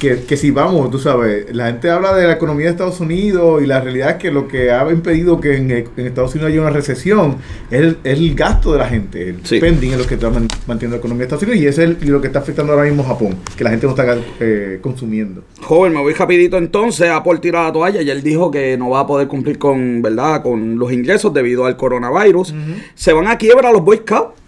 [0.00, 3.62] Que, que si vamos, tú sabes, la gente habla de la economía de Estados Unidos
[3.62, 6.60] y la realidad es que lo que ha impedido que en, en Estados Unidos haya
[6.62, 7.36] una recesión
[7.70, 9.58] es el, es el gasto de la gente, el Sí.
[9.58, 11.98] spending es lo que está man- manteniendo la economía de Estados Unidos y es el,
[12.00, 15.44] y lo que está afectando ahora mismo Japón, que la gente no está eh, consumiendo.
[15.60, 17.10] Joven, me voy rapidito entonces.
[17.10, 20.42] Apple tira la toalla y él dijo que no va a poder cumplir con, ¿verdad?
[20.42, 22.54] Con los ingresos debido al coronavirus.
[22.94, 24.40] Se van a quiebra los Boy Scouts.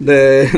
[0.00, 0.48] De,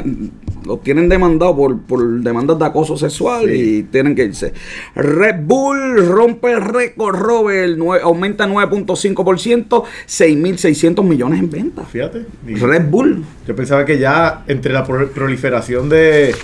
[0.67, 3.53] los tienen demandado por, por demandas de acoso sexual Sí.
[3.79, 4.53] y tienen que irse.
[4.95, 11.89] Red Bull rompe el récord, Robert, aumenta 9.5%, 6.600 millones en ventas.
[11.89, 12.27] Fíjate.
[12.47, 13.25] Red Bull.
[13.47, 16.35] yo pensaba que ya entre la pro- proliferación de,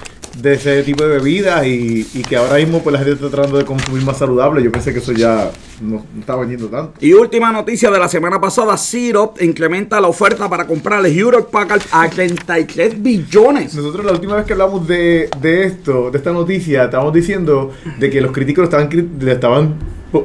[0.41, 3.59] de ese tipo de bebidas y, y que ahora mismo pues la gente está tratando
[3.59, 6.93] de consumir más saludable, yo pensé que eso ya no, no estaba vendiendo tanto.
[7.01, 11.47] Y última noticia de la semana pasada, Syrup incrementa la oferta para comprar el Hewlett
[11.47, 13.75] Packard a 33 billones.
[13.75, 18.11] Nosotros la última vez que hablamos de, de esto, de esta noticia, estábamos diciendo de
[18.11, 18.89] que los críticos estaban,
[19.21, 19.75] le estaban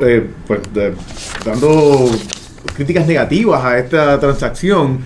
[0.01, 0.93] eh, pues, de-
[1.45, 2.09] dando
[2.75, 4.99] críticas negativas a esta transacción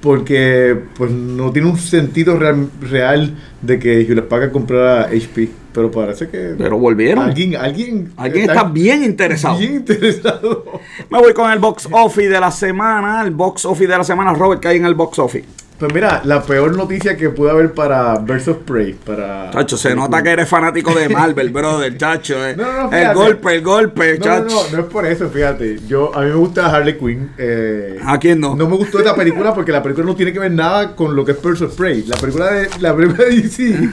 [0.00, 5.48] porque pues no tiene un sentido real, real de que Hewlett Packard comprara HP.
[5.72, 7.24] Pero parece que Pero volvieron.
[7.24, 9.56] alguien, alguien, Alguien está bien interesado.
[9.58, 10.64] Bien interesado.
[11.08, 13.22] Me voy con el box office de la semana.
[13.22, 15.44] El box office de la semana, Robert, que hay en el box office.
[15.80, 19.50] Pues mira, la peor noticia que pude haber para of Prey, para...
[19.50, 22.46] Chacho, se nota que eres fanático de Marvel, brother, chacho.
[22.46, 22.54] eh.
[22.54, 24.66] No, no, no, el golpe, el golpe, No, no, chacho.
[24.70, 25.78] no, no es por eso, fíjate.
[25.88, 27.30] Yo, a mí me gusta Harley Quinn.
[27.38, 28.54] eh, ¿A quién no?
[28.54, 31.24] No me gustó esta película porque la película no tiene que ver nada con lo
[31.24, 32.04] que es of Prey.
[32.04, 33.90] La película de, la película de DC.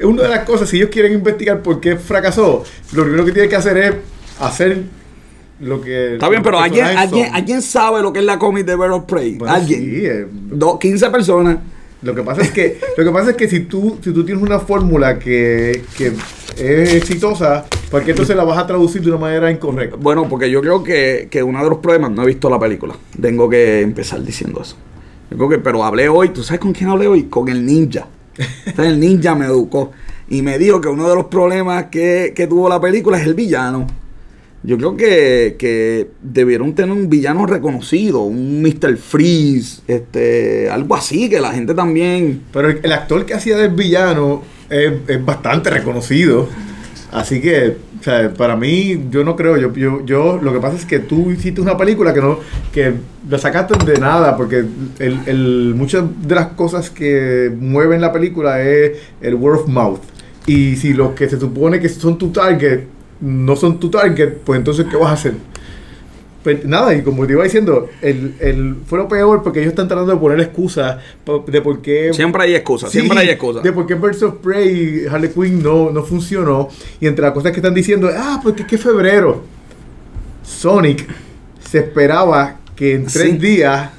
[0.04, 3.50] una de las cosas, si ellos quieren investigar por qué fracasó, lo primero que tienen
[3.50, 3.94] que hacer es
[4.38, 4.84] hacer
[5.60, 6.14] lo que.
[6.14, 9.04] Está bien, pero ¿alguien, alguien, alguien sabe lo que es la cómic de Bird of
[9.04, 9.36] Prey.
[9.36, 9.80] Bueno, alguien.
[9.80, 11.58] sí, eh, Do- 15 personas.
[12.02, 14.42] Lo que pasa es que, lo que pasa es que si tú, si tú tienes
[14.44, 16.12] una fórmula que, que
[16.58, 19.96] es exitosa, ¿por qué entonces la vas a traducir de una manera incorrecta?
[19.98, 22.94] Bueno, porque yo creo que, que uno de los problemas, no he visto la película.
[23.20, 24.76] Tengo que empezar diciendo eso.
[25.30, 27.24] Yo creo que, pero hablé hoy, ¿tú sabes con quién hablé hoy?
[27.24, 28.06] Con el ninja.
[28.66, 29.90] Entonces el ninja me educó
[30.28, 33.34] y me dijo que uno de los problemas que, que tuvo la película es el
[33.34, 33.86] villano.
[34.66, 38.96] Yo creo que, que debieron tener un villano reconocido, un Mr.
[38.96, 42.42] Freeze, este, algo así, que la gente también...
[42.52, 46.48] Pero el, actor que hacía del villano es, es bastante reconocido.
[47.12, 50.76] Así que, o sea, para mí, yo no creo, yo, yo, yo, lo que pasa
[50.76, 52.40] es que tú hiciste una película que no,
[52.72, 52.92] que
[53.30, 54.64] la sacaste de nada, porque
[54.98, 60.00] el, el, muchas de las cosas que mueven la película es el word of mouth.
[60.44, 64.58] Y si los que se supone que son tu target no son tu target, pues
[64.58, 65.34] entonces, ¿qué vas a hacer?
[66.42, 69.88] Pues nada, y como te iba diciendo, el, el, fue lo peor porque ellos están
[69.88, 70.98] tratando de poner excusas
[71.48, 73.64] de por qué Siempre hay excusas, Sí, siempre hay excusas.
[73.64, 76.68] De por qué Birds of Prey y Harley Quinn no, no funcionó.
[77.00, 79.42] Y entre las cosas que están diciendo, ah, porque es que febrero.
[80.44, 81.04] Sonic
[81.68, 83.38] se esperaba que en tres Sí.
[83.38, 83.90] días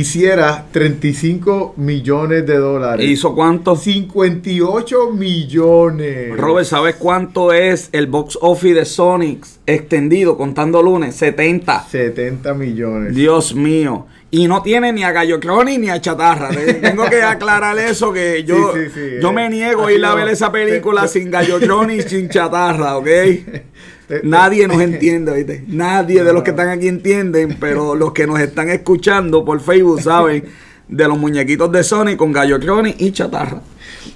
[0.00, 3.06] hiciera 35 millones de dólares.
[3.08, 3.76] ¿Hizo cuánto?
[3.76, 6.36] 58 millones.
[6.36, 11.14] Robert, ¿sabes cuánto es el box office de Sonic extendido contando lunes?
[11.16, 11.86] 70.
[11.88, 13.14] 70 millones.
[13.14, 14.06] Dios mío.
[14.30, 16.50] Y no tiene ni a Gallo Crony ni a Chatarra.
[16.50, 19.10] Te- Tengo que aclarar eso que yo, Sí, sí, sí.
[19.22, 22.96] yo me niego a ir a ver esa película sin Gallo Crony y sin Chatarra,
[22.98, 23.06] ¿ok?
[24.08, 25.64] Te- Nadie nos entiende, ¿viste?
[25.68, 30.00] Nadie de los que están aquí entienden, pero los que nos están escuchando por Facebook
[30.02, 30.44] saben
[30.88, 33.60] de los muñequitos de Sony con Gallo Crony y Chatarra.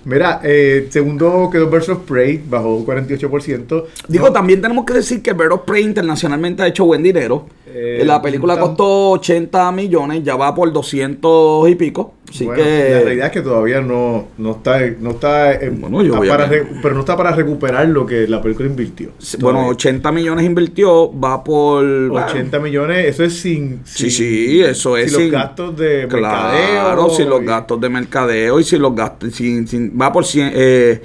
[0.04, 3.86] Mira, eh, segundo quedó Birds of Prey, bajó 48%.
[4.08, 7.46] Digo, No, también tenemos que decir que Bird of Prey internacionalmente ha hecho buen dinero.
[7.66, 12.14] Eh, la película costó 80 millones, ya va por 200 y pico.
[12.30, 12.90] Así bueno, que.
[12.90, 16.94] La realidad es que todavía no, no está, no está, en- Bueno, yo para pero
[16.94, 19.10] no está para recuperar lo que la película invirtió.
[19.18, 19.72] Sí, Bueno, Todavía.
[19.74, 21.84] 80 millones invirtió, va por...
[21.84, 26.06] 80 millones, eso es sin, Sí, sin- sí, eso es sin los sin- gastos de
[26.08, 27.10] Claro, mercadeo.
[27.10, 29.34] sin los gastos de mercadeo y sin los gastos...
[29.34, 31.02] sin- sin- va por 100, eh,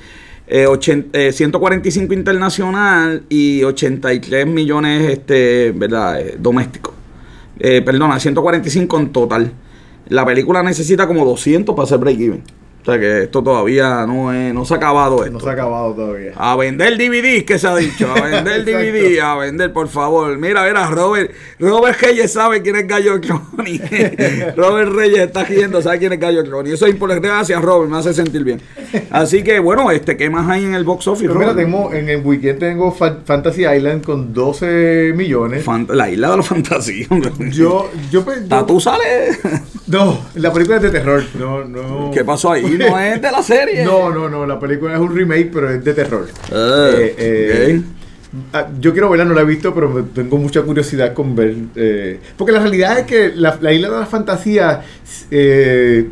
[0.47, 6.21] eh, 80, eh, 145 internacional y 83 millones este, ¿verdad?
[6.21, 6.93] Eh, domésticos.
[7.59, 9.51] Eh, perdona, 145 en total.
[10.09, 12.43] La película necesita como 200 para hacer break-even.
[12.85, 15.31] O sea que esto todavía no, es- no se ha acabado esto.
[15.33, 16.33] No se ha acabado todavía.
[16.35, 18.07] A vender DVDs, que se ha dicho.
[18.15, 18.63] A vender.
[18.65, 20.37] DVD, a vender, por favor.
[20.37, 21.31] Mira, mira, Robert.
[21.59, 23.79] Robert Reyes sabe quién es Gallo Crony.
[24.55, 26.67] Robert Reyes está riendo, sabe quién es Gallo Crony.
[26.73, 27.27] Eso es importante.
[27.27, 28.61] Gracias, Robert, me hace sentir bien.
[29.09, 31.67] Así que, bueno, este, ¿qué más hay en el box office, Pero mira, Robert?
[31.67, 35.63] tengo, en el weekend tengo Fa- Fantasy Island con 12 millones.
[35.63, 37.07] Fan- la isla de la fantasía.
[37.09, 37.31] hombre.
[37.51, 39.03] Yo, yo, yo- Tatu sale.
[39.87, 41.23] no, la película es de terror.
[41.39, 42.11] No, no.
[42.13, 42.74] ¿Qué pasó ahí?
[42.77, 43.83] No es de la serie.
[43.85, 46.27] No, no, no, la película es un remake, pero es de terror.
[46.51, 47.81] Ah, Eh, eh,
[48.53, 51.55] ah, yo quiero verla, no la he visto, pero tengo mucha curiosidad con ver.
[51.75, 54.81] eh, porque la realidad es que la, la isla de la fantasía,
[55.31, 56.07] eh,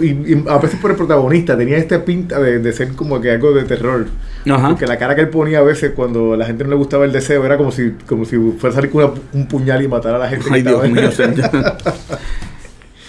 [0.00, 3.30] y, y a veces por el protagonista, tenía esta pinta de, de ser como que
[3.30, 4.06] algo de terror.
[4.48, 4.70] Ajá.
[4.70, 7.04] Porque la cara que él ponía a veces cuando a la gente no le gustaba
[7.04, 9.88] el deseo era como si, como si fuera a salir con una- un puñal y
[9.88, 10.46] matar a la gente.
[10.48, 11.42] que Ay, Dios estaba en- mío.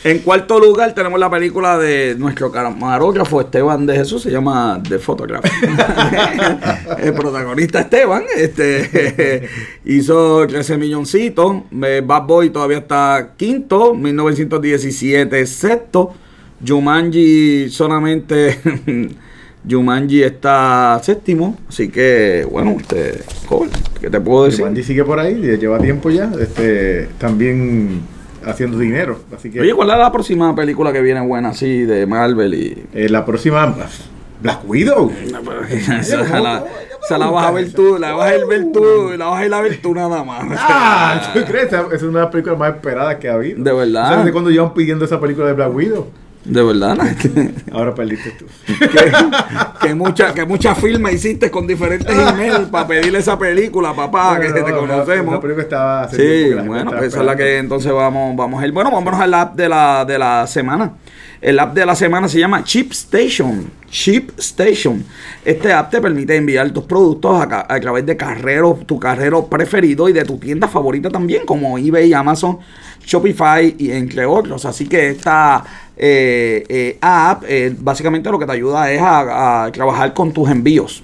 [0.05, 4.99] En cuarto lugar tenemos la película de nuestro camarógrafo Esteban de Jesús, se llama The
[4.99, 5.45] Photograph.
[6.99, 9.47] El protagonista Esteban este,
[9.85, 11.63] hizo 13 milloncitos.
[11.81, 16.13] Eh, Bad Boy todavía está quinto, 1917 sexto.
[16.65, 18.59] Jumanji solamente
[19.69, 21.57] Jumanji está séptimo.
[21.69, 23.69] Así que, bueno, este, joven,
[24.01, 24.59] ¿qué te puedo decir?
[24.59, 28.01] Jumanji sigue por ahí, lleva tiempo ya, este, también
[28.45, 29.19] haciendo dinero.
[29.35, 32.85] Así que Oye, ¿cuál es la próxima película que viene buena así de Marvel y
[32.93, 33.75] eh, la próxima,
[34.43, 35.09] Black Widow.
[35.69, 39.53] esa la, vas a ver tú, la vas a ver tú, la vas a ir
[39.53, 40.45] a ver tú nada más.
[40.57, 41.67] Ah, ¿tú crees?
[41.67, 43.63] Esa Es una de las películas más esperadas que ha habido.
[43.63, 44.09] De verdad.
[44.09, 46.07] ¿Sabes de cuándo llevan pidiendo esa película de Black Widow?
[46.45, 46.97] De verdad,
[47.71, 48.45] Ahora perdiste tú.
[49.81, 54.49] que mucha, que mucha firma hiciste con diferentes emails para pedirle esa película, papá, que
[54.49, 55.39] No, te no, conocemos.
[55.39, 58.67] Película estaba hace Sí, que la bueno, esa es la que entonces vamos, vamos a
[58.67, 58.73] ir.
[58.73, 60.93] Bueno, vámonos al app de la, de la semana.
[61.39, 63.69] El app de la semana se llama Chip Station.
[63.89, 65.03] Chip Station.
[65.43, 70.07] Este app te permite enviar tus productos a, a través de carreros, tu carrero preferido
[70.07, 72.59] y de tu tienda favorita también, como eBay, Amazon,
[73.05, 74.65] Shopify y entre otros.
[74.65, 75.63] Así que esta
[75.95, 81.03] eh, eh, app eh, básicamente lo que te ayuda es a, trabajar con tus envíos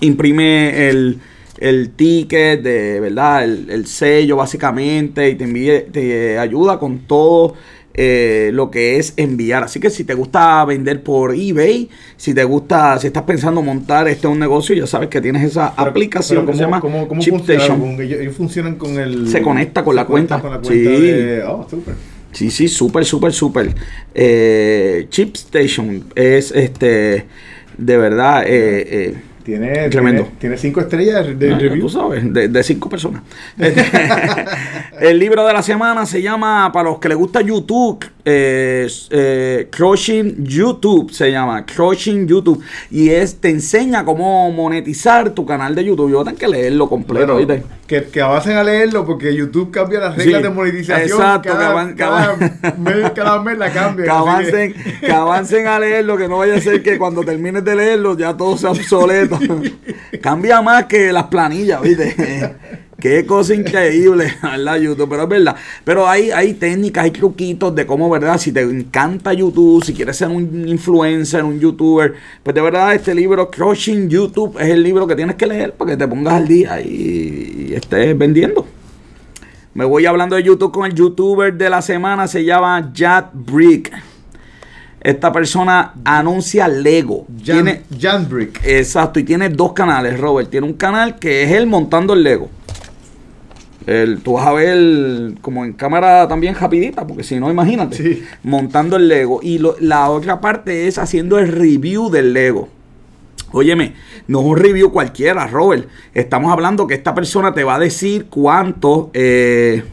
[0.00, 1.18] imprime el,
[1.58, 7.54] el ticket de verdad el, el sello básicamente y te envíe, te ayuda con todo
[7.98, 12.44] eh, lo que es enviar así que si te gusta vender por ebay si te
[12.44, 16.46] gusta si estás pensando montar este un negocio ya sabes que tienes esa Pero- aplicación
[16.46, 17.64] que se llama ¿cómo, cómo funciona?
[18.02, 19.28] Ellos, funcionan con el...
[19.28, 20.40] Se conecta con la cuenta.
[20.40, 20.80] Con la cuenta Sí.
[20.82, 21.42] de...
[21.44, 21.94] Oh, súper.
[22.32, 23.74] Sí, sí, súper, súper, súper.
[24.14, 27.24] Eh, Chip Station es este
[27.78, 28.48] de verdad eh,
[29.10, 29.14] eh,
[29.46, 30.22] Tiene, Tremendo.
[30.24, 31.82] tiene, tiene cinco estrellas de Ah, review.
[31.82, 33.22] Tú sabes, de, de cinco personas.
[33.58, 33.80] Este,
[35.00, 39.68] el libro de la semana se llama, para los que les gusta YouTube, eh, eh,
[39.70, 42.60] Crushing YouTube se llama, Crushing YouTube.
[42.90, 46.10] Y es, te enseña cómo monetizar tu canal de YouTube.
[46.10, 47.64] Yo tengo que leerlo completo, Bueno, ¿viste?
[47.86, 51.20] Que, que avancen a leerlo porque YouTube cambia las reglas Sí, de monetización.
[51.20, 52.36] exacto, cada, que avan- cada,
[52.76, 54.04] mes, cada mes la cambia.
[54.04, 57.76] Que avancen, que avancen a leerlo, que no vaya a ser que cuando termines de
[57.76, 59.38] leerlo ya todo sea obsoleto.
[60.22, 62.56] Cambia más que las planillas, ¿viste?
[63.06, 64.78] Qué cosa increíble, ¿verdad?
[64.80, 65.54] YouTube, pero es verdad.
[65.84, 68.36] Pero hay, hay técnicas, hay truquitos de cómo, ¿verdad?
[68.36, 73.14] Si te encanta YouTube, si quieres ser un influencer, un youtuber, pues de verdad este
[73.14, 76.48] libro, Crushing YouTube, es el libro que tienes que leer para que te pongas al
[76.48, 78.66] día y, y estés vendiendo.
[79.74, 83.92] Me voy hablando de YouTube con el youtuber de la semana, se llama Jad Brick.
[85.00, 87.24] Esta persona anuncia Lego.
[87.36, 88.60] Jan, Tiene, Jan Brick.
[88.64, 90.50] exacto, y tiene dos canales, Robert.
[90.50, 92.50] Tiene un canal que es él montando el Lego.
[93.86, 97.96] El, tú vas a ver como en cámara también rapidita, porque si no, imagínate.
[97.96, 98.24] Sí.
[98.42, 99.38] Montando el Lego.
[99.42, 102.68] Y lo- la otra parte es haciendo el review del Lego.
[103.52, 103.94] Óyeme,
[104.26, 105.88] no es un review cualquiera, Robert.
[106.14, 109.84] Estamos hablando que esta persona te va a decir cuánto, eh,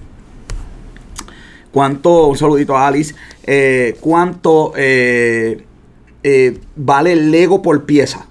[1.72, 3.14] cuánto, un saludito a Alice,
[3.46, 5.64] eh, cuánto eh,
[6.24, 8.26] eh, vale el Lego por pieza.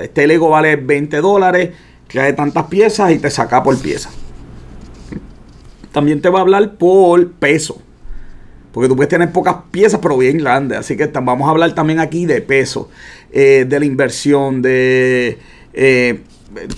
[0.00, 1.70] Este Lego vale 20 dólares,
[2.08, 4.10] trae tantas piezas y te saca por pieza.
[5.92, 7.80] También te va a hablar por peso.
[8.72, 10.78] Porque tú puedes tener pocas piezas, pero bien grandes.
[10.78, 12.88] Así que vamos a hablar también aquí de peso,
[13.32, 15.38] eh, de la inversión, de
[15.72, 16.20] eh,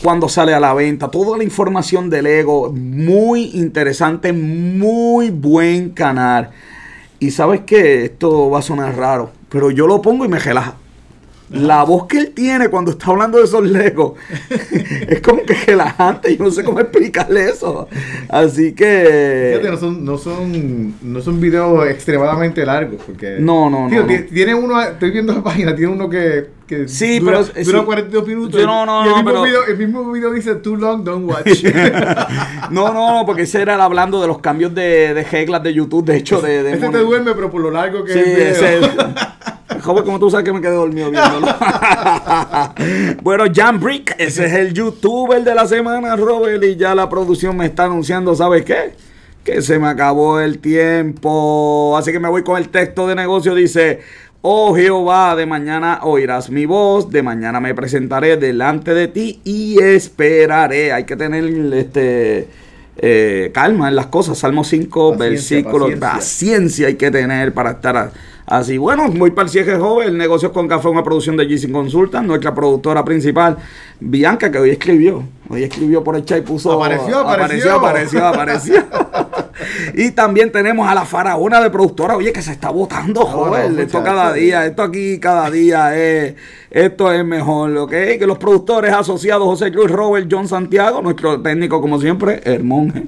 [0.03, 2.73] cuándo sale a la venta, toda la información del Lego.
[2.73, 6.51] Muy interesante, muy buen canal.
[7.19, 10.77] Y sabes que esto va a sonar raro, pero yo lo pongo y me relaja.
[11.53, 14.15] La voz que él tiene cuando está hablando de esos Legos
[15.09, 16.37] es como que relajante.
[16.37, 17.89] Yo no sé cómo explicarle eso.
[18.29, 19.59] Así que.
[19.61, 23.37] Fíjate, no son, no son, no son videos extremadamente largos, porque...
[23.39, 24.25] No, no, Tío, no, ti- no.
[24.33, 27.85] Tiene uno, estoy viendo la página, tiene uno que, que Sí, dura, pero- dura sí.
[27.85, 28.61] 42 minutos.
[28.61, 31.29] Yo no, no, y el, mismo pero- video, el mismo video dice, too long, don't
[31.31, 31.65] watch.
[32.71, 35.75] No, no, no, porque ese era el hablando de los cambios de, de reglas de
[35.75, 36.05] YouTube.
[36.07, 36.63] De hecho, de.
[36.63, 38.27] de Este te duerme, pero por lo largo que Sí, es
[38.63, 38.87] el video.
[38.87, 38.91] ese.
[39.83, 41.47] Joven, como tú sabes que me quedé dormido viéndolo.
[43.23, 47.57] bueno, Jan Brick, ese es el youtuber de la semana, Robert, y ya la producción
[47.57, 48.95] me está anunciando, ¿sabes qué?
[49.45, 51.97] Que se me acabó el tiempo.
[51.99, 53.55] Así que me voy con el texto de negocio.
[53.55, 54.01] Dice,
[54.41, 59.79] oh Jehová, de mañana oirás mi voz, de mañana me presentaré delante de ti y
[59.83, 60.93] esperaré.
[60.93, 62.49] Hay que tener este...
[62.97, 64.39] eh, calma en las cosas.
[64.39, 65.87] Salmo 5, Paciencia, versículo.
[65.87, 66.11] paciencia.
[66.13, 68.13] Paciencia hay que tener para estar
[68.59, 68.79] así.
[68.79, 70.17] Bueno, voy para el cierre joven.
[70.17, 72.27] Negocios con Café, una producción de GC Consultant.
[72.27, 73.57] Nuestra productora principal,
[74.01, 75.23] Bianca, que hoy escribió.
[75.49, 76.73] Hoy escribió por el chat y puso.
[76.73, 78.25] Apareció, apareció, apareció.
[78.27, 78.77] apareció.
[78.77, 78.85] apareció.
[79.95, 82.17] y también tenemos a la faraona de productora.
[82.17, 83.77] Oye, que se está votando, joven.
[83.77, 84.17] no, esto muchacho.
[84.17, 86.35] cada día, esto aquí cada día es.
[86.71, 87.91] Esto es mejor, ¿ok?
[87.91, 93.05] Que los productores asociados José Cruz, Robert, John Santiago, nuestro técnico, como siempre, el monje.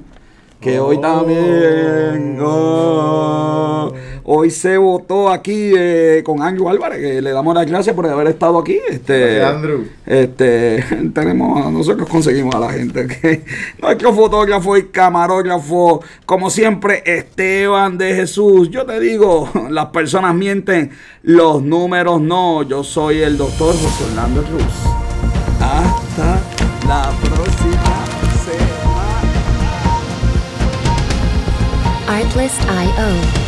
[0.59, 1.01] Que hoy Oh.
[1.01, 2.37] también.
[2.41, 3.91] oh,
[4.27, 8.27] hoy se votó aquí eh, con Andrew Álvarez, que le damos las gracias por haber
[8.27, 8.79] estado aquí.
[8.89, 9.87] Este, Gracias, Andrew.
[10.05, 13.43] Este, tenemos, nosotros conseguimos a la gente, ¿ok?
[13.81, 18.69] Nuestro fotógrafo y camarógrafo, como siempre, Esteban de Jesús.
[18.69, 22.63] Yo te digo, las personas mienten, los números no.
[22.63, 24.63] Yo soy el doctor José Orlando Cruz.
[25.61, 26.41] Hasta
[26.87, 28.05] la próxima
[28.43, 29.05] semana.
[32.07, 33.44] Artlist.io.